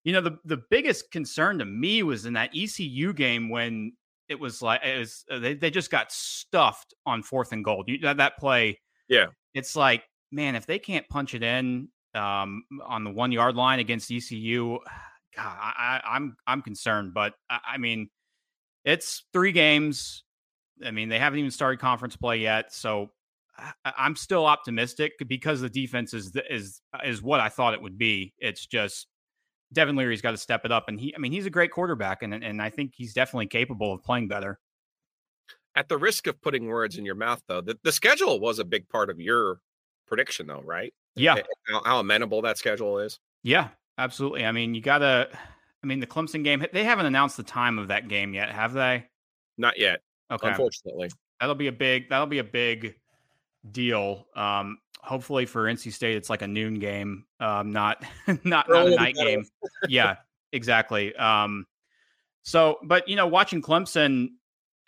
you 0.06 0.14
know 0.14 0.22
the 0.22 0.38
the 0.46 0.62
biggest 0.70 1.12
concern 1.12 1.60
to 1.60 1.66
me 1.66 2.02
was 2.04 2.26
in 2.26 2.34
that 2.34 2.52
ECU 2.56 3.12
game 3.12 3.50
when 3.50 3.92
it 4.30 4.40
was 4.40 4.62
like 4.62 4.82
it 4.86 4.98
was 4.98 5.26
uh, 5.30 5.40
they, 5.40 5.54
they 5.54 5.70
just 5.70 5.92
got 5.92 6.12
stuffed 6.12 6.94
on 7.06 7.22
fourth 7.22 7.52
and 7.52 7.66
goal 7.66 7.84
you, 7.86 7.98
that, 8.00 8.18
that 8.18 8.38
play 8.38 8.80
yeah 9.10 9.26
it's 9.54 9.76
like 9.76 10.04
man 10.32 10.56
if 10.56 10.66
they 10.66 10.80
can't 10.80 11.08
punch 11.10 11.34
it 11.34 11.44
in 11.44 11.90
um, 12.14 12.64
on 12.86 13.04
the 13.04 13.12
one 13.12 13.34
yard 13.34 13.56
line 13.56 13.80
against 13.80 14.10
ECU 14.10 14.80
God, 15.36 15.58
I, 15.60 16.02
am 16.06 16.12
I'm, 16.14 16.38
I'm 16.48 16.62
concerned, 16.62 17.14
but 17.14 17.34
I, 17.50 17.60
I, 17.74 17.78
mean, 17.78 18.10
it's 18.86 19.26
three 19.34 19.52
games. 19.52 20.24
I 20.86 20.92
mean, 20.92 21.10
they 21.10 21.20
haven't 21.20 21.40
even 21.40 21.52
started 21.52 21.80
conference 21.80 22.16
play 22.16 22.38
yet, 22.38 22.74
so 22.74 23.12
I, 23.58 23.94
am 23.98 24.16
still 24.16 24.46
optimistic 24.46 25.14
because 25.28 25.62
the 25.62 25.70
defense 25.70 26.14
is 26.14 26.36
is 26.50 26.82
is 27.04 27.22
what 27.22 27.40
I 27.40 27.50
thought 27.50 27.74
it 27.74 27.82
would 27.82 27.98
be. 27.98 28.34
It's 28.40 28.66
just 28.66 29.08
Devin 29.74 29.96
Leary's 29.96 30.22
got 30.22 30.32
to 30.32 30.38
step 30.38 30.66
it 30.66 30.72
up, 30.72 30.86
and 30.88 31.00
he, 31.00 31.14
I 31.16 31.20
mean, 31.20 31.32
he's 31.32 31.46
a 31.46 31.50
great 31.50 31.72
quarterback, 31.72 32.24
and 32.24 32.34
and 32.34 32.62
I 32.62 32.70
think 32.70 32.94
he's 32.96 33.14
definitely 33.14 33.48
capable 33.48 33.94
of 33.94 34.04
playing 34.04 34.28
better. 34.28 34.60
At 35.76 35.90
the 35.90 35.98
risk 35.98 36.28
of 36.28 36.42
putting 36.42 36.68
words 36.68 36.98
in 36.98 37.06
your 37.06 37.16
mouth, 37.16 37.42
though, 37.48 37.60
the, 37.62 37.78
the 37.84 37.92
schedule 37.92 38.40
was 38.40 38.60
a 38.60 38.64
big 38.64 38.88
part 38.88 39.10
of 39.10 39.20
your 39.20 39.60
prediction, 40.08 40.48
though, 40.48 40.62
right? 40.64 40.94
Yeah. 41.16 41.36
How, 41.68 41.84
how 41.84 42.00
amenable 42.00 42.42
that 42.44 42.58
schedule 42.58 43.00
is. 43.00 43.20
Yeah, 43.44 43.70
Absolutely. 43.98 44.46
I 44.46 44.52
mean, 44.52 44.74
you 44.74 44.82
got 44.82 45.00
to. 45.00 45.30
I 45.84 45.88
mean, 45.88 46.00
the 46.00 46.08
Clemson 46.08 46.44
game. 46.44 46.66
They 46.74 46.84
haven't 46.84 47.06
announced 47.06 47.38
the 47.38 47.44
time 47.44 47.78
of 47.78 47.90
that 47.90 48.08
game 48.08 48.34
yet, 48.34 48.52
have 48.52 48.74
they? 48.74 49.06
Not 49.58 49.80
yet. 49.80 50.02
Okay. 50.32 50.50
Unfortunately, 50.50 51.10
that'll 51.40 51.56
be 51.56 51.68
a 51.68 51.72
big. 51.72 52.10
That'll 52.10 52.26
be 52.26 52.40
a 52.40 52.44
big 52.44 52.96
deal. 53.72 54.26
Um, 54.36 54.80
hopefully 55.06 55.46
for 55.46 55.64
NC 55.66 55.94
State, 55.94 56.16
it's 56.16 56.30
like 56.30 56.42
a 56.42 56.48
noon 56.48 56.80
game, 56.80 57.26
um, 57.40 57.72
not 57.72 58.04
not 58.44 58.68
not 58.70 58.88
a 58.88 58.96
night 58.96 59.16
game. 59.16 59.46
yeah, 59.88 60.16
exactly. 60.52 61.16
Um, 61.16 61.66
so, 62.44 62.80
but 62.84 63.08
you 63.08 63.16
know, 63.16 63.28
watching 63.28 63.62
Clemson, 63.62 64.30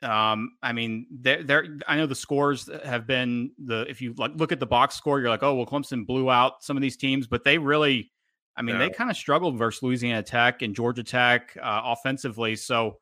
um, 0.03 0.57
I 0.61 0.73
mean, 0.73 1.07
they're, 1.09 1.43
they're, 1.43 1.65
I 1.87 1.97
know 1.97 2.05
the 2.05 2.15
scores 2.15 2.69
have 2.85 3.07
been 3.07 3.51
the, 3.57 3.85
if 3.89 4.01
you 4.01 4.13
like, 4.17 4.31
look 4.35 4.51
at 4.51 4.59
the 4.59 4.67
box 4.67 4.95
score, 4.95 5.19
you're 5.19 5.29
like, 5.29 5.43
oh, 5.43 5.55
well, 5.55 5.65
Clemson 5.65 6.05
blew 6.05 6.29
out 6.29 6.63
some 6.63 6.77
of 6.77 6.81
these 6.81 6.97
teams, 6.97 7.25
but 7.25 7.43
they 7.43 7.57
really, 7.57 8.11
I 8.55 8.61
mean, 8.63 8.79
they 8.79 8.89
kind 8.89 9.11
of 9.11 9.17
struggled 9.17 9.55
versus 9.57 9.83
Louisiana 9.83 10.23
Tech 10.23 10.63
and 10.63 10.75
Georgia 10.75 11.03
Tech 11.03 11.55
uh, 11.61 11.81
offensively. 11.85 12.55
So 12.55 12.97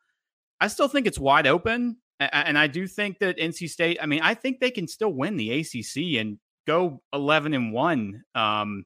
I 0.59 0.67
still 0.67 0.89
think 0.89 1.07
it's 1.07 1.17
wide 1.17 1.47
open. 1.47 1.97
And 2.19 2.57
I 2.57 2.67
do 2.67 2.87
think 2.87 3.19
that 3.19 3.37
NC 3.37 3.69
State, 3.69 3.97
I 4.01 4.05
mean, 4.05 4.21
I 4.21 4.33
think 4.33 4.59
they 4.59 4.71
can 4.71 4.87
still 4.87 5.13
win 5.13 5.37
the 5.37 5.51
ACC 5.51 6.19
and 6.19 6.39
go 6.65 7.01
11 7.13 7.53
and 7.53 7.71
1. 7.71 8.23
Um, 8.33 8.85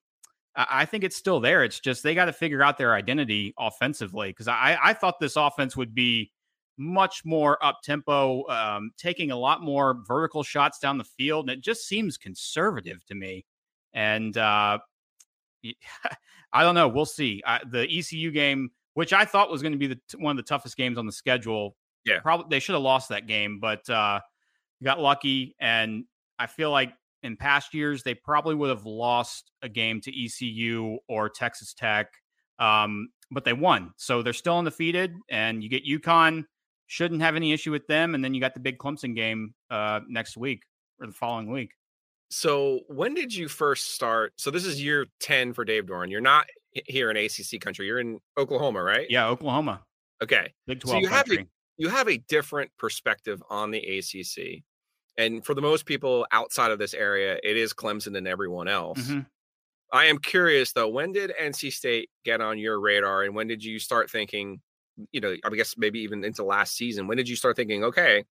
I 0.55 0.85
think 0.85 1.03
it's 1.03 1.15
still 1.15 1.39
there. 1.39 1.63
It's 1.63 1.79
just 1.79 2.03
they 2.03 2.15
got 2.15 2.25
to 2.25 2.33
figure 2.33 2.61
out 2.61 2.77
their 2.77 2.93
identity 2.93 3.53
offensively 3.57 4.29
because 4.29 4.47
I, 4.47 4.77
I 4.81 4.93
thought 4.93 5.19
this 5.19 5.35
offense 5.35 5.77
would 5.77 5.95
be 5.95 6.31
much 6.77 7.23
more 7.23 7.63
up 7.63 7.81
tempo, 7.83 8.47
um, 8.47 8.91
taking 8.97 9.31
a 9.31 9.37
lot 9.37 9.61
more 9.61 10.01
vertical 10.07 10.43
shots 10.43 10.79
down 10.79 10.97
the 10.97 11.03
field. 11.03 11.49
And 11.49 11.57
it 11.57 11.63
just 11.63 11.87
seems 11.87 12.17
conservative 12.17 13.05
to 13.05 13.15
me. 13.15 13.45
And 13.93 14.35
uh, 14.37 14.79
I 16.53 16.63
don't 16.63 16.75
know. 16.75 16.87
We'll 16.87 17.05
see. 17.05 17.41
I, 17.45 17.61
the 17.69 17.87
ECU 17.89 18.31
game, 18.31 18.71
which 18.95 19.13
I 19.13 19.25
thought 19.25 19.51
was 19.51 19.61
going 19.61 19.73
to 19.73 19.77
be 19.77 19.87
the, 19.87 19.99
one 20.17 20.31
of 20.31 20.37
the 20.37 20.47
toughest 20.47 20.75
games 20.77 20.97
on 20.97 21.05
the 21.05 21.11
schedule. 21.11 21.75
Yeah, 22.05 22.19
probably 22.21 22.47
they 22.49 22.59
should 22.59 22.73
have 22.73 22.81
lost 22.81 23.09
that 23.09 23.27
game, 23.27 23.59
but 23.59 23.87
uh, 23.89 24.19
got 24.83 24.99
lucky. 24.99 25.55
And 25.59 26.05
I 26.39 26.47
feel 26.47 26.71
like 26.71 26.93
in 27.23 27.35
past 27.35 27.73
years 27.73 28.03
they 28.03 28.13
probably 28.13 28.55
would 28.55 28.69
have 28.69 28.85
lost 28.85 29.51
a 29.61 29.69
game 29.69 30.01
to 30.01 30.25
ECU 30.25 30.97
or 31.07 31.29
Texas 31.29 31.73
Tech, 31.73 32.07
um, 32.59 33.09
but 33.31 33.45
they 33.45 33.53
won, 33.53 33.91
so 33.97 34.21
they're 34.21 34.33
still 34.33 34.57
undefeated. 34.57 35.13
And 35.29 35.63
you 35.63 35.69
get 35.69 35.85
UConn, 35.85 36.45
shouldn't 36.87 37.21
have 37.21 37.35
any 37.35 37.53
issue 37.53 37.71
with 37.71 37.87
them, 37.87 38.15
and 38.15 38.23
then 38.23 38.33
you 38.33 38.41
got 38.41 38.53
the 38.53 38.59
big 38.59 38.77
Clemson 38.77 39.15
game 39.15 39.53
uh, 39.69 40.01
next 40.07 40.37
week 40.37 40.63
or 40.99 41.07
the 41.07 41.13
following 41.13 41.51
week. 41.51 41.71
So 42.31 42.81
when 42.87 43.13
did 43.13 43.33
you 43.33 43.47
first 43.47 43.95
start? 43.95 44.33
So 44.37 44.51
this 44.51 44.65
is 44.65 44.83
year 44.83 45.07
10 45.19 45.53
for 45.53 45.65
Dave 45.65 45.85
Doeren. 45.85 46.11
You're 46.11 46.21
not 46.21 46.45
here 46.71 47.09
in 47.09 47.17
ACC 47.17 47.59
country. 47.59 47.87
You're 47.87 47.99
in 47.99 48.19
Oklahoma, 48.37 48.83
right? 48.83 49.07
Yeah, 49.09 49.27
Oklahoma. 49.27 49.81
Okay. 50.21 50.53
Big 50.67 50.79
12 50.79 50.91
so 50.91 50.99
you 50.99 51.07
country. 51.07 51.37
have 51.37 51.45
a 51.45 51.49
you 51.77 51.87
have 51.87 52.09
a 52.09 52.17
different 52.17 52.69
perspective 52.77 53.41
on 53.49 53.71
the 53.71 53.79
ACC. 53.79 54.63
And 55.19 55.45
for 55.45 55.53
the 55.53 55.61
most 55.61 55.85
people 55.85 56.25
outside 56.31 56.71
of 56.71 56.79
this 56.79 56.93
area, 56.93 57.37
it 57.43 57.57
is 57.57 57.73
Clemson 57.73 58.17
and 58.17 58.27
everyone 58.27 58.67
else. 58.67 58.99
Mm-hmm. 58.99 59.19
I 59.91 60.05
am 60.05 60.17
curious 60.19 60.71
though, 60.73 60.87
when 60.87 61.11
did 61.11 61.33
NC 61.39 61.73
State 61.73 62.09
get 62.23 62.41
on 62.41 62.57
your 62.57 62.79
radar 62.79 63.23
and 63.23 63.35
when 63.35 63.47
did 63.47 63.63
you 63.63 63.79
start 63.79 64.09
thinking, 64.09 64.61
you 65.11 65.21
know, 65.21 65.35
I 65.43 65.49
guess 65.49 65.75
maybe 65.77 65.99
even 65.99 66.23
into 66.23 66.43
last 66.43 66.75
season, 66.75 67.07
when 67.07 67.17
did 67.17 67.27
you 67.27 67.35
start 67.35 67.55
thinking, 67.55 67.83
okay, 67.83 68.23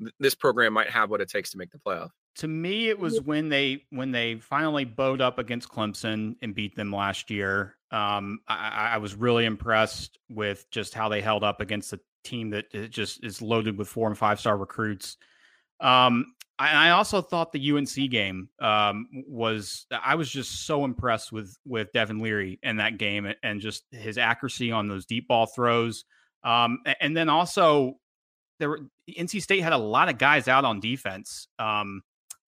th- 0.00 0.14
this 0.18 0.34
program 0.34 0.72
might 0.72 0.90
have 0.90 1.10
what 1.10 1.20
it 1.20 1.28
takes 1.28 1.50
to 1.52 1.58
make 1.58 1.70
the 1.70 1.78
playoff? 1.78 2.10
to 2.38 2.48
me 2.48 2.88
it 2.88 2.98
was 2.98 3.20
when 3.22 3.48
they 3.48 3.84
when 3.90 4.10
they 4.10 4.34
finally 4.34 4.84
bowed 4.84 5.20
up 5.20 5.38
against 5.38 5.68
clemson 5.68 6.34
and 6.42 6.52
beat 6.52 6.74
them 6.74 6.90
last 6.90 7.30
year 7.30 7.76
um, 7.94 8.40
I, 8.48 8.94
I, 8.94 8.98
was 8.98 9.14
really 9.14 9.44
impressed 9.44 10.18
with 10.28 10.68
just 10.72 10.94
how 10.94 11.08
they 11.08 11.20
held 11.20 11.44
up 11.44 11.60
against 11.60 11.92
a 11.92 12.00
team 12.24 12.50
that 12.50 12.90
just 12.90 13.22
is 13.22 13.40
loaded 13.40 13.78
with 13.78 13.86
four 13.86 14.08
and 14.08 14.18
five 14.18 14.40
star 14.40 14.56
recruits. 14.56 15.16
Um, 15.80 16.34
I, 16.58 16.88
I 16.88 16.90
also 16.90 17.20
thought 17.20 17.52
the 17.52 17.72
UNC 17.72 18.10
game 18.10 18.48
um, 18.60 19.08
was. 19.26 19.86
I 19.90 20.14
was 20.14 20.30
just 20.30 20.66
so 20.66 20.84
impressed 20.84 21.32
with 21.32 21.56
with 21.66 21.92
Devin 21.92 22.20
Leary 22.20 22.58
in 22.62 22.76
that 22.76 22.98
game 22.98 23.32
and 23.42 23.60
just 23.60 23.84
his 23.90 24.18
accuracy 24.18 24.70
on 24.70 24.88
those 24.88 25.06
deep 25.06 25.28
ball 25.28 25.46
throws. 25.46 26.04
Um, 26.44 26.78
and 27.00 27.16
then 27.16 27.28
also 27.28 27.94
there 28.58 28.68
were 28.68 28.80
NC 29.10 29.42
State 29.42 29.62
had 29.62 29.72
a 29.72 29.78
lot 29.78 30.08
of 30.08 30.18
guys 30.18 30.46
out 30.48 30.64
on 30.64 30.80
defense. 30.80 31.48
Um, 31.58 32.02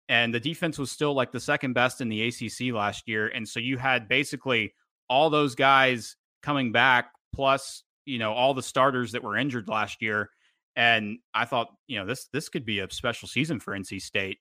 and 0.08 0.32
the 0.32 0.40
defense 0.40 0.78
was 0.78 0.92
still 0.92 1.14
like 1.14 1.32
the 1.32 1.40
second 1.40 1.72
best 1.72 2.00
in 2.00 2.08
the 2.08 2.28
ACC 2.28 2.72
last 2.72 3.08
year. 3.08 3.26
And 3.26 3.48
so 3.48 3.58
you 3.58 3.76
had 3.76 4.08
basically 4.08 4.72
all 5.08 5.30
those 5.30 5.54
guys 5.54 6.16
coming 6.42 6.72
back, 6.72 7.10
plus 7.34 7.82
you 8.04 8.18
know 8.18 8.32
all 8.32 8.54
the 8.54 8.62
starters 8.62 9.12
that 9.12 9.24
were 9.24 9.36
injured 9.36 9.68
last 9.68 10.00
year. 10.00 10.30
And 10.76 11.18
I 11.34 11.46
thought, 11.46 11.68
you 11.86 11.98
know, 11.98 12.06
this 12.06 12.28
this 12.32 12.48
could 12.48 12.64
be 12.64 12.80
a 12.80 12.90
special 12.90 13.28
season 13.28 13.60
for 13.60 13.76
NC 13.76 14.00
State. 14.00 14.38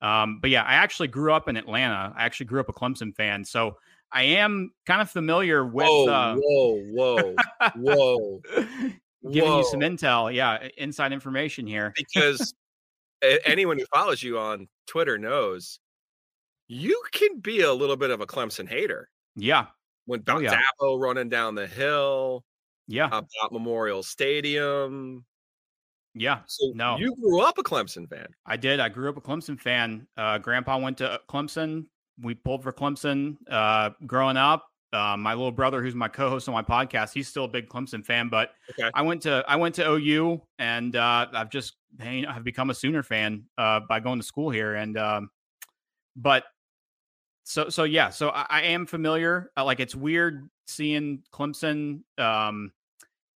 Um, 0.00 0.38
but 0.40 0.50
yeah, 0.50 0.62
I 0.62 0.74
actually 0.74 1.08
grew 1.08 1.32
up 1.32 1.48
in 1.48 1.56
Atlanta. 1.56 2.12
I 2.16 2.24
actually 2.24 2.46
grew 2.46 2.60
up 2.60 2.68
a 2.68 2.72
Clemson 2.72 3.14
fan, 3.14 3.44
so 3.44 3.76
I 4.12 4.22
am 4.22 4.70
kind 4.86 5.00
of 5.02 5.10
familiar 5.10 5.64
with. 5.64 5.86
Whoa, 5.86 6.08
uh, 6.08 6.36
whoa, 6.36 6.80
whoa, 6.92 7.36
whoa! 7.76 8.40
Giving 9.30 9.50
whoa. 9.50 9.58
you 9.58 9.64
some 9.64 9.80
intel, 9.80 10.34
yeah, 10.34 10.68
inside 10.76 11.12
information 11.12 11.66
here. 11.66 11.92
Because 11.96 12.54
anyone 13.44 13.78
who 13.78 13.86
follows 13.94 14.22
you 14.22 14.38
on 14.38 14.68
Twitter 14.86 15.18
knows 15.18 15.78
you 16.68 17.02
can 17.12 17.40
be 17.40 17.60
a 17.60 17.72
little 17.72 17.96
bit 17.96 18.10
of 18.10 18.20
a 18.20 18.26
Clemson 18.26 18.68
hater. 18.68 19.08
Yeah. 19.36 19.66
When 20.06 20.22
oh, 20.28 20.38
yeah. 20.38 20.60
Running 20.80 21.28
down 21.28 21.54
the 21.54 21.66
hill. 21.66 22.44
Yeah. 22.86 23.06
About 23.06 23.52
Memorial 23.52 24.02
Stadium. 24.02 25.24
Yeah. 26.14 26.40
So 26.46 26.72
no. 26.74 26.96
You 26.96 27.14
grew 27.20 27.42
up 27.42 27.58
a 27.58 27.62
Clemson 27.62 28.08
fan. 28.08 28.28
I 28.46 28.56
did. 28.56 28.80
I 28.80 28.88
grew 28.88 29.08
up 29.08 29.16
a 29.16 29.20
Clemson 29.20 29.58
fan. 29.58 30.06
Uh, 30.16 30.38
grandpa 30.38 30.78
went 30.78 30.98
to 30.98 31.20
Clemson. 31.28 31.86
We 32.20 32.34
pulled 32.34 32.62
for 32.62 32.72
Clemson 32.72 33.36
uh, 33.50 33.90
growing 34.06 34.36
up. 34.36 34.66
Uh, 34.92 35.16
my 35.16 35.34
little 35.34 35.50
brother, 35.50 35.82
who's 35.82 35.96
my 35.96 36.06
co-host 36.06 36.48
on 36.48 36.54
my 36.54 36.62
podcast, 36.62 37.12
he's 37.12 37.26
still 37.26 37.46
a 37.46 37.48
big 37.48 37.68
Clemson 37.68 38.04
fan. 38.04 38.28
But 38.28 38.52
okay. 38.70 38.90
I 38.94 39.02
went 39.02 39.22
to 39.22 39.44
I 39.48 39.56
went 39.56 39.74
to 39.76 39.90
OU, 39.90 40.40
and 40.60 40.94
uh, 40.94 41.26
I've 41.32 41.50
just 41.50 41.74
I've 42.00 42.44
become 42.44 42.70
a 42.70 42.74
Sooner 42.74 43.02
fan 43.02 43.44
uh, 43.58 43.80
by 43.88 43.98
going 43.98 44.20
to 44.20 44.24
school 44.24 44.50
here. 44.50 44.76
And 44.76 44.96
um, 44.96 45.30
but 46.14 46.44
so 47.42 47.70
so 47.70 47.82
yeah, 47.82 48.10
so 48.10 48.30
I, 48.30 48.46
I 48.48 48.62
am 48.62 48.86
familiar. 48.86 49.50
Uh, 49.56 49.64
like 49.64 49.80
it's 49.80 49.96
weird 49.96 50.48
seeing 50.68 51.24
Clemson. 51.32 52.02
Um, 52.16 52.70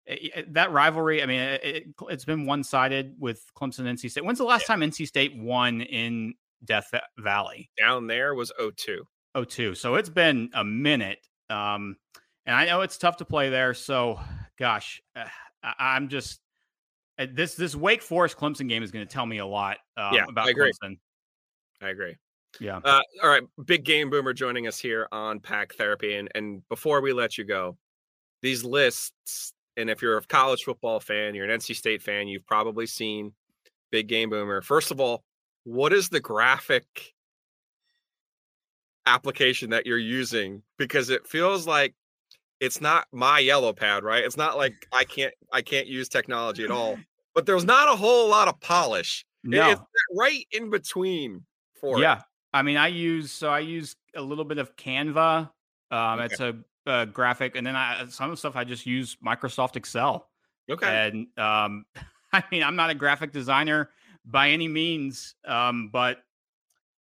it, 0.08 0.32
it, 0.34 0.54
that 0.54 0.72
rivalry. 0.72 1.22
I 1.22 1.26
mean, 1.26 1.40
it, 1.40 1.86
has 2.08 2.24
been 2.24 2.46
one 2.46 2.64
sided 2.64 3.14
with 3.18 3.44
Clemson 3.56 3.86
and 3.86 3.98
NC 3.98 4.10
State. 4.10 4.24
When's 4.24 4.38
the 4.38 4.44
last 4.44 4.62
yeah. 4.62 4.74
time 4.74 4.80
NC 4.80 5.06
State 5.06 5.36
won 5.36 5.82
in 5.82 6.34
Death 6.64 6.92
Valley? 7.18 7.70
Down 7.78 8.06
there 8.06 8.34
was 8.34 8.50
02. 8.58 9.04
02. 9.46 9.74
So 9.74 9.96
it's 9.96 10.08
been 10.08 10.50
a 10.54 10.64
minute. 10.64 11.18
Um, 11.50 11.96
and 12.46 12.56
I 12.56 12.64
know 12.64 12.80
it's 12.80 12.96
tough 12.96 13.18
to 13.18 13.24
play 13.24 13.50
there. 13.50 13.74
So, 13.74 14.18
gosh, 14.58 15.02
I, 15.62 15.96
am 15.96 16.08
just 16.08 16.40
this 17.18 17.54
this 17.54 17.76
Wake 17.76 18.02
Forest 18.02 18.38
Clemson 18.38 18.68
game 18.68 18.82
is 18.82 18.90
going 18.90 19.06
to 19.06 19.12
tell 19.12 19.26
me 19.26 19.38
a 19.38 19.46
lot 19.46 19.78
um, 19.96 20.14
yeah, 20.14 20.24
about 20.28 20.46
I 20.46 20.50
agree. 20.50 20.72
Clemson. 20.82 20.98
I 21.82 21.90
agree. 21.90 22.16
Yeah. 22.60 22.80
Uh, 22.82 23.02
all 23.22 23.28
right, 23.28 23.42
big 23.66 23.84
game 23.84 24.08
boomer 24.08 24.32
joining 24.32 24.66
us 24.66 24.78
here 24.78 25.06
on 25.12 25.40
Pack 25.40 25.74
Therapy, 25.74 26.16
and 26.16 26.30
and 26.34 26.66
before 26.68 27.02
we 27.02 27.12
let 27.12 27.36
you 27.36 27.44
go, 27.44 27.76
these 28.40 28.64
lists, 28.64 29.52
and 29.78 29.88
if 29.88 30.02
you're 30.02 30.18
a 30.18 30.22
college 30.22 30.64
football 30.64 31.00
fan, 31.00 31.34
you're 31.34 31.48
an 31.48 31.58
NC 31.58 31.76
State 31.76 32.02
fan, 32.02 32.28
you've 32.28 32.46
probably 32.46 32.86
seen 32.86 33.32
Big 33.90 34.08
Game 34.08 34.28
Boomer. 34.28 34.60
First 34.60 34.90
of 34.90 35.00
all, 35.00 35.22
what 35.64 35.92
is 35.92 36.08
the 36.08 36.20
graphic 36.20 37.14
application 39.06 39.70
that 39.70 39.86
you're 39.86 39.96
using? 39.96 40.62
Because 40.78 41.10
it 41.10 41.26
feels 41.26 41.66
like 41.66 41.94
it's 42.60 42.80
not 42.80 43.06
my 43.12 43.38
yellow 43.38 43.72
pad, 43.72 44.02
right? 44.02 44.24
It's 44.24 44.36
not 44.36 44.56
like 44.56 44.86
I 44.92 45.04
can't 45.04 45.32
I 45.52 45.62
can't 45.62 45.86
use 45.86 46.08
technology 46.08 46.64
at 46.64 46.70
all. 46.70 46.98
But 47.34 47.46
there's 47.46 47.64
not 47.64 47.88
a 47.88 47.94
whole 47.94 48.28
lot 48.28 48.48
of 48.48 48.58
polish. 48.58 49.24
No. 49.44 49.70
It's 49.70 49.80
right 50.16 50.44
in 50.50 50.70
between 50.70 51.44
for 51.80 52.00
yeah. 52.00 52.16
It. 52.16 52.22
I 52.52 52.62
mean, 52.62 52.76
I 52.76 52.88
use 52.88 53.30
so 53.30 53.48
I 53.50 53.60
use 53.60 53.94
a 54.16 54.22
little 54.22 54.44
bit 54.44 54.58
of 54.58 54.74
Canva. 54.74 55.48
Um, 55.92 56.18
okay. 56.18 56.24
It's 56.24 56.40
a, 56.40 56.56
a, 56.88 57.07
graphic, 57.07 57.57
and 57.57 57.66
then 57.66 57.77
I 57.77 58.07
some 58.09 58.27
of 58.27 58.31
the 58.33 58.37
stuff 58.37 58.57
I 58.57 58.64
just 58.64 58.87
use 58.87 59.16
Microsoft 59.24 59.77
Excel. 59.77 60.29
Okay. 60.70 60.87
And 60.87 61.27
um, 61.38 61.85
I 62.33 62.42
mean, 62.51 62.62
I'm 62.62 62.77
not 62.77 62.90
a 62.90 62.94
graphic 62.94 63.33
designer 63.33 63.90
by 64.24 64.51
any 64.51 64.68
means, 64.68 65.35
um, 65.46 65.90
but 65.92 66.18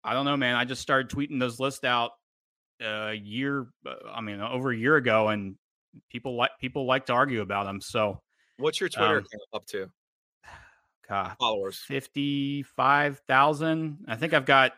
I 0.02 0.12
don't 0.12 0.24
know, 0.24 0.36
man. 0.36 0.56
I 0.56 0.64
just 0.64 0.82
started 0.82 1.08
tweeting 1.08 1.40
those 1.40 1.58
lists 1.60 1.84
out 1.84 2.12
a 2.80 3.14
year. 3.14 3.66
Uh, 3.86 3.94
I 4.12 4.20
mean, 4.20 4.40
over 4.40 4.70
a 4.70 4.76
year 4.76 4.96
ago, 4.96 5.28
and 5.28 5.56
people 6.10 6.36
like 6.36 6.50
people 6.60 6.86
like 6.86 7.06
to 7.06 7.12
argue 7.12 7.40
about 7.40 7.64
them. 7.66 7.80
So, 7.80 8.20
what's 8.58 8.80
your 8.80 8.88
Twitter 8.88 9.18
um, 9.18 9.24
up 9.52 9.66
to? 9.66 9.90
God, 11.08 11.36
followers 11.38 11.78
fifty 11.78 12.62
five 12.62 13.20
thousand. 13.26 13.98
I 14.08 14.16
think 14.16 14.34
I've 14.34 14.46
got 14.46 14.72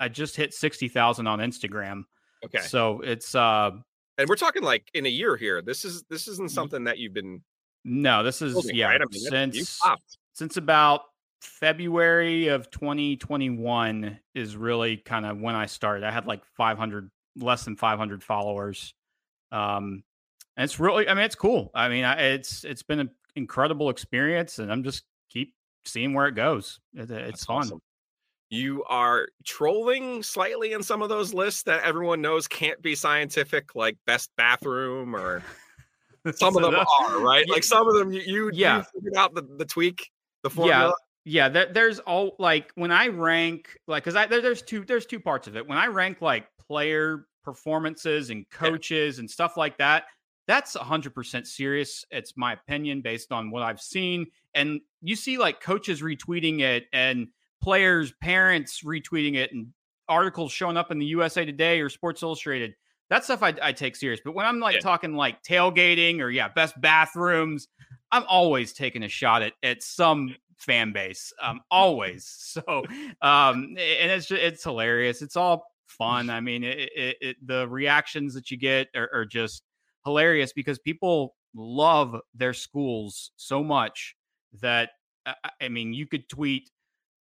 I 0.00 0.08
just 0.08 0.36
hit 0.36 0.54
60,000 0.54 1.26
on 1.26 1.38
Instagram. 1.38 2.04
Okay. 2.44 2.60
So 2.60 3.00
it's 3.00 3.34
uh 3.34 3.72
and 4.18 4.28
we're 4.28 4.36
talking 4.36 4.62
like 4.62 4.90
in 4.94 5.06
a 5.06 5.10
year 5.10 5.36
here. 5.36 5.62
This 5.62 5.84
is 5.84 6.04
this 6.08 6.28
isn't 6.28 6.50
something 6.50 6.84
that 6.84 6.98
you've 6.98 7.14
been 7.14 7.42
No, 7.84 8.22
this 8.22 8.42
is 8.42 8.54
building, 8.54 8.76
yeah, 8.76 8.88
right? 8.88 9.00
I 9.00 9.04
mean, 9.10 9.52
since 9.52 9.80
since 10.32 10.56
about 10.56 11.02
February 11.40 12.48
of 12.48 12.70
2021 12.70 14.18
is 14.34 14.56
really 14.56 14.96
kind 14.96 15.26
of 15.26 15.38
when 15.38 15.54
I 15.54 15.66
started. 15.66 16.04
I 16.04 16.10
had 16.10 16.26
like 16.26 16.44
500 16.56 17.10
less 17.36 17.64
than 17.64 17.76
500 17.76 18.22
followers. 18.22 18.94
Um 19.52 20.02
and 20.56 20.64
it's 20.64 20.80
really 20.80 21.08
I 21.08 21.14
mean 21.14 21.24
it's 21.24 21.34
cool. 21.34 21.70
I 21.74 21.88
mean, 21.88 22.04
I, 22.04 22.14
it's 22.32 22.64
it's 22.64 22.82
been 22.82 23.00
an 23.00 23.10
incredible 23.34 23.90
experience 23.90 24.58
and 24.58 24.72
I'm 24.72 24.82
just 24.82 25.04
keep 25.28 25.54
seeing 25.84 26.14
where 26.14 26.26
it 26.26 26.34
goes. 26.34 26.80
It, 26.94 27.10
it's 27.10 27.10
That's 27.10 27.44
fun. 27.44 27.56
Awesome 27.58 27.80
you 28.48 28.84
are 28.84 29.28
trolling 29.44 30.22
slightly 30.22 30.72
in 30.72 30.82
some 30.82 31.02
of 31.02 31.08
those 31.08 31.34
lists 31.34 31.62
that 31.64 31.82
everyone 31.82 32.20
knows 32.20 32.46
can't 32.46 32.80
be 32.80 32.94
scientific, 32.94 33.74
like 33.74 33.96
best 34.06 34.30
bathroom 34.36 35.14
or 35.16 35.42
some 36.34 36.56
of 36.56 36.62
them 36.62 36.74
are 36.74 37.20
right. 37.20 37.48
Like 37.48 37.64
some 37.64 37.88
of 37.88 37.94
them, 37.94 38.12
you, 38.12 38.20
you 38.20 38.50
yeah 38.52 38.78
you 38.78 38.84
figured 38.94 39.16
out 39.16 39.34
the, 39.34 39.42
the 39.42 39.64
tweak, 39.64 40.10
the 40.42 40.50
formula. 40.50 40.88
Yeah. 40.88 40.92
Yeah, 41.28 41.48
there, 41.48 41.66
there's 41.72 41.98
all 41.98 42.36
like 42.38 42.70
when 42.76 42.92
I 42.92 43.08
rank 43.08 43.76
like 43.88 44.04
because 44.04 44.14
I 44.14 44.26
there, 44.26 44.40
there's 44.40 44.62
two 44.62 44.84
there's 44.84 45.06
two 45.06 45.18
parts 45.18 45.48
of 45.48 45.56
it. 45.56 45.66
When 45.66 45.76
I 45.76 45.88
rank 45.88 46.22
like 46.22 46.46
player 46.68 47.26
performances 47.42 48.30
and 48.30 48.48
coaches 48.48 49.16
yeah. 49.16 49.22
and 49.22 49.30
stuff 49.30 49.56
like 49.56 49.76
that, 49.78 50.04
that's 50.46 50.76
100% 50.76 51.46
serious. 51.46 52.04
It's 52.10 52.36
my 52.36 52.52
opinion 52.52 53.00
based 53.00 53.32
on 53.32 53.50
what 53.50 53.62
I've 53.62 53.80
seen. 53.80 54.26
And 54.54 54.80
you 55.02 55.16
see 55.16 55.38
like 55.38 55.60
coaches 55.60 56.00
retweeting 56.00 56.60
it 56.60 56.86
and 56.92 57.28
players' 57.66 58.12
parents 58.22 58.84
retweeting 58.84 59.34
it 59.34 59.52
and 59.52 59.66
articles 60.08 60.52
showing 60.52 60.76
up 60.76 60.92
in 60.92 61.00
the 61.00 61.06
USA 61.06 61.44
Today 61.44 61.80
or 61.80 61.88
Sports 61.88 62.22
Illustrated. 62.22 62.76
That 63.10 63.24
stuff 63.24 63.42
I, 63.42 63.54
I 63.60 63.72
take 63.72 63.96
serious. 63.96 64.20
But 64.24 64.36
when 64.36 64.46
I'm 64.46 64.60
like 64.60 64.76
yeah. 64.76 64.80
talking 64.82 65.16
like 65.16 65.42
tailgating 65.42 66.20
or 66.20 66.30
yeah, 66.30 66.46
best 66.46 66.80
bathrooms, 66.80 67.66
I'm 68.12 68.22
always 68.28 68.72
taking 68.72 69.02
a 69.02 69.08
shot 69.08 69.42
at 69.42 69.54
at 69.64 69.82
some 69.82 70.36
fan 70.58 70.92
base. 70.92 71.32
Um, 71.42 71.60
always. 71.70 72.32
So 72.66 72.84
um, 73.20 73.74
and 73.76 74.10
it's 74.12 74.28
just, 74.28 74.40
it's 74.40 74.62
hilarious. 74.62 75.20
It's 75.20 75.36
all 75.36 75.66
fun. 75.88 76.30
I 76.30 76.40
mean, 76.40 76.62
it, 76.62 76.88
it, 76.94 77.16
it, 77.20 77.36
the 77.44 77.68
reactions 77.68 78.32
that 78.34 78.50
you 78.50 78.56
get 78.56 78.86
are, 78.94 79.10
are 79.12 79.26
just 79.26 79.64
hilarious 80.04 80.52
because 80.52 80.78
people 80.78 81.34
love 81.52 82.16
their 82.32 82.54
schools 82.54 83.32
so 83.34 83.64
much 83.64 84.14
that 84.60 84.90
I 85.60 85.68
mean, 85.68 85.92
you 85.92 86.06
could 86.06 86.28
tweet 86.28 86.70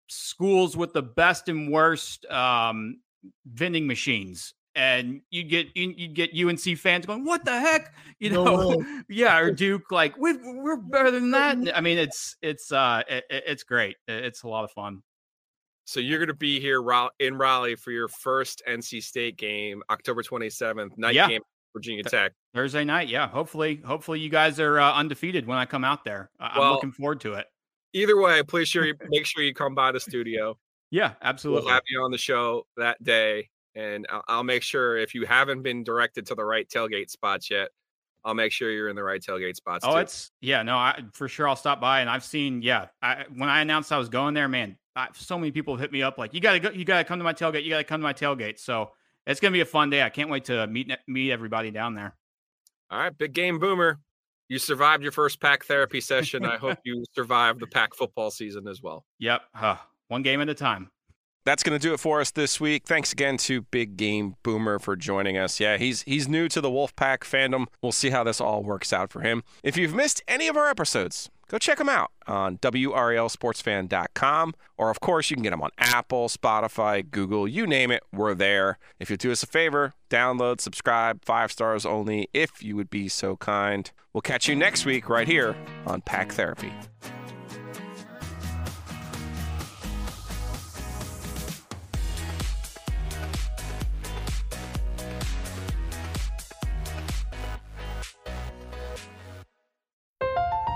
schools 0.08 0.76
with 0.76 0.92
the 0.92 1.02
best 1.02 1.48
and 1.48 1.70
worst 1.70 2.26
um, 2.26 3.00
vending 3.46 3.86
machines 3.86 4.54
and 4.74 5.20
you'd 5.30 5.48
get 5.48 5.68
you'd 5.76 6.14
get 6.14 6.30
UNC 6.36 6.78
fans 6.78 7.06
going, 7.06 7.24
"What 7.24 7.44
the 7.44 7.58
heck?" 7.58 7.94
You 8.18 8.30
know, 8.30 8.44
no 8.44 9.02
yeah, 9.08 9.38
or 9.38 9.52
Duke 9.52 9.90
like, 9.90 10.16
we 10.16 10.32
are 10.32 10.76
better 10.76 11.10
than 11.10 11.30
that." 11.32 11.76
I 11.76 11.80
mean, 11.80 11.98
it's 11.98 12.36
it's 12.42 12.72
uh 12.72 13.02
it, 13.08 13.24
it's 13.30 13.62
great. 13.62 13.96
It's 14.08 14.42
a 14.42 14.48
lot 14.48 14.64
of 14.64 14.72
fun. 14.72 15.02
So 15.86 16.00
you're 16.00 16.18
going 16.18 16.28
to 16.28 16.34
be 16.34 16.60
here 16.60 16.82
in 17.18 17.36
Raleigh 17.36 17.76
for 17.76 17.90
your 17.90 18.08
first 18.08 18.62
NC 18.66 19.02
State 19.02 19.36
game, 19.36 19.82
October 19.90 20.22
27th, 20.22 20.96
night 20.96 21.14
yeah. 21.14 21.28
game, 21.28 21.42
Virginia 21.74 22.02
Tech, 22.02 22.32
Thursday 22.54 22.84
night. 22.84 23.08
Yeah, 23.08 23.28
hopefully, 23.28 23.82
hopefully 23.84 24.18
you 24.18 24.30
guys 24.30 24.58
are 24.58 24.80
uh, 24.80 24.94
undefeated 24.94 25.46
when 25.46 25.58
I 25.58 25.66
come 25.66 25.84
out 25.84 26.02
there. 26.02 26.30
I'm 26.40 26.58
well, 26.58 26.72
looking 26.72 26.90
forward 26.90 27.20
to 27.20 27.34
it 27.34 27.46
either 27.94 28.20
way, 28.20 28.42
please 28.42 28.68
sure 28.68 28.84
you 28.84 28.94
make 29.08 29.24
sure 29.24 29.42
you 29.42 29.54
come 29.54 29.74
by 29.74 29.92
the 29.92 30.00
studio. 30.00 30.58
Yeah, 30.90 31.12
absolutely. 31.22 31.64
We'll 31.64 31.74
have 31.74 31.82
you 31.88 32.02
on 32.02 32.10
the 32.10 32.18
show 32.18 32.66
that 32.76 33.02
day, 33.02 33.48
and 33.74 34.06
I'll, 34.10 34.24
I'll 34.28 34.44
make 34.44 34.62
sure 34.62 34.98
if 34.98 35.14
you 35.14 35.24
haven't 35.24 35.62
been 35.62 35.82
directed 35.82 36.26
to 36.26 36.34
the 36.34 36.44
right 36.44 36.68
tailgate 36.68 37.10
spots 37.10 37.50
yet, 37.50 37.70
I'll 38.24 38.34
make 38.34 38.52
sure 38.52 38.70
you're 38.70 38.88
in 38.88 38.96
the 38.96 39.02
right 39.02 39.20
tailgate 39.20 39.56
spots. 39.56 39.84
Oh, 39.86 39.92
too. 39.92 39.98
it's 39.98 40.30
yeah, 40.40 40.62
no, 40.62 40.76
I 40.76 41.02
for 41.12 41.28
sure 41.28 41.48
I'll 41.48 41.56
stop 41.56 41.80
by 41.80 42.00
and 42.00 42.08
I've 42.08 42.24
seen 42.24 42.62
yeah. 42.62 42.86
I, 43.02 43.24
when 43.34 43.48
I 43.48 43.60
announced 43.60 43.92
I 43.92 43.98
was 43.98 44.08
going 44.08 44.34
there, 44.34 44.48
man, 44.48 44.76
I, 44.96 45.08
so 45.14 45.38
many 45.38 45.52
people 45.52 45.76
hit 45.76 45.92
me 45.92 46.02
up 46.02 46.16
like 46.16 46.32
you 46.32 46.40
gotta 46.40 46.60
go, 46.60 46.70
you 46.70 46.84
gotta 46.84 47.04
come 47.04 47.18
to 47.18 47.24
my 47.24 47.34
tailgate, 47.34 47.64
you 47.64 47.70
gotta 47.70 47.84
come 47.84 48.00
to 48.00 48.04
my 48.04 48.14
tailgate. 48.14 48.58
So 48.58 48.92
it's 49.26 49.40
gonna 49.40 49.52
be 49.52 49.60
a 49.60 49.66
fun 49.66 49.90
day. 49.90 50.02
I 50.02 50.08
can't 50.08 50.30
wait 50.30 50.46
to 50.46 50.66
meet 50.66 50.90
meet 51.06 51.32
everybody 51.32 51.70
down 51.70 51.94
there. 51.94 52.16
All 52.90 52.98
right, 52.98 53.16
big 53.16 53.32
game 53.34 53.58
boomer. 53.58 54.00
You 54.48 54.58
survived 54.58 55.02
your 55.02 55.12
first 55.12 55.40
pack 55.40 55.64
therapy 55.64 56.00
session. 56.00 56.44
I 56.44 56.56
hope 56.56 56.78
you 56.84 57.04
survive 57.14 57.58
the 57.58 57.66
pack 57.66 57.94
football 57.94 58.30
season 58.30 58.68
as 58.68 58.82
well. 58.82 59.04
Yep, 59.18 59.42
huh. 59.54 59.76
one 60.08 60.22
game 60.22 60.40
at 60.40 60.48
a 60.48 60.54
time. 60.54 60.90
That's 61.44 61.62
going 61.62 61.78
to 61.78 61.82
do 61.82 61.92
it 61.92 62.00
for 62.00 62.20
us 62.20 62.30
this 62.30 62.58
week. 62.58 62.86
Thanks 62.86 63.12
again 63.12 63.36
to 63.38 63.62
Big 63.62 63.98
Game 63.98 64.36
Boomer 64.42 64.78
for 64.78 64.96
joining 64.96 65.36
us. 65.36 65.60
Yeah, 65.60 65.76
he's 65.76 66.00
he's 66.02 66.26
new 66.26 66.48
to 66.48 66.60
the 66.60 66.70
Wolfpack 66.70 67.18
fandom. 67.18 67.66
We'll 67.82 67.92
see 67.92 68.08
how 68.08 68.24
this 68.24 68.40
all 68.40 68.62
works 68.62 68.94
out 68.94 69.10
for 69.10 69.20
him. 69.20 69.42
If 69.62 69.76
you've 69.76 69.94
missed 69.94 70.22
any 70.26 70.48
of 70.48 70.56
our 70.56 70.68
episodes, 70.68 71.30
go 71.54 71.58
check 71.58 71.78
them 71.78 71.88
out 71.88 72.10
on 72.26 72.58
WRALSportsFan.com. 72.58 74.54
Or, 74.76 74.90
of 74.90 74.98
course, 74.98 75.30
you 75.30 75.36
can 75.36 75.44
get 75.44 75.50
them 75.50 75.62
on 75.62 75.70
Apple, 75.78 76.26
Spotify, 76.28 77.08
Google, 77.08 77.46
you 77.46 77.64
name 77.64 77.92
it, 77.92 78.02
we're 78.12 78.34
there. 78.34 78.78
If 78.98 79.08
you 79.08 79.16
do 79.16 79.30
us 79.30 79.44
a 79.44 79.46
favor, 79.46 79.94
download, 80.10 80.60
subscribe, 80.60 81.24
five 81.24 81.52
stars 81.52 81.86
only, 81.86 82.28
if 82.34 82.60
you 82.60 82.74
would 82.74 82.90
be 82.90 83.08
so 83.08 83.36
kind. 83.36 83.88
We'll 84.12 84.22
catch 84.22 84.48
you 84.48 84.56
next 84.56 84.84
week 84.84 85.08
right 85.08 85.28
here 85.28 85.54
on 85.86 86.00
Pack 86.00 86.32
Therapy. 86.32 86.72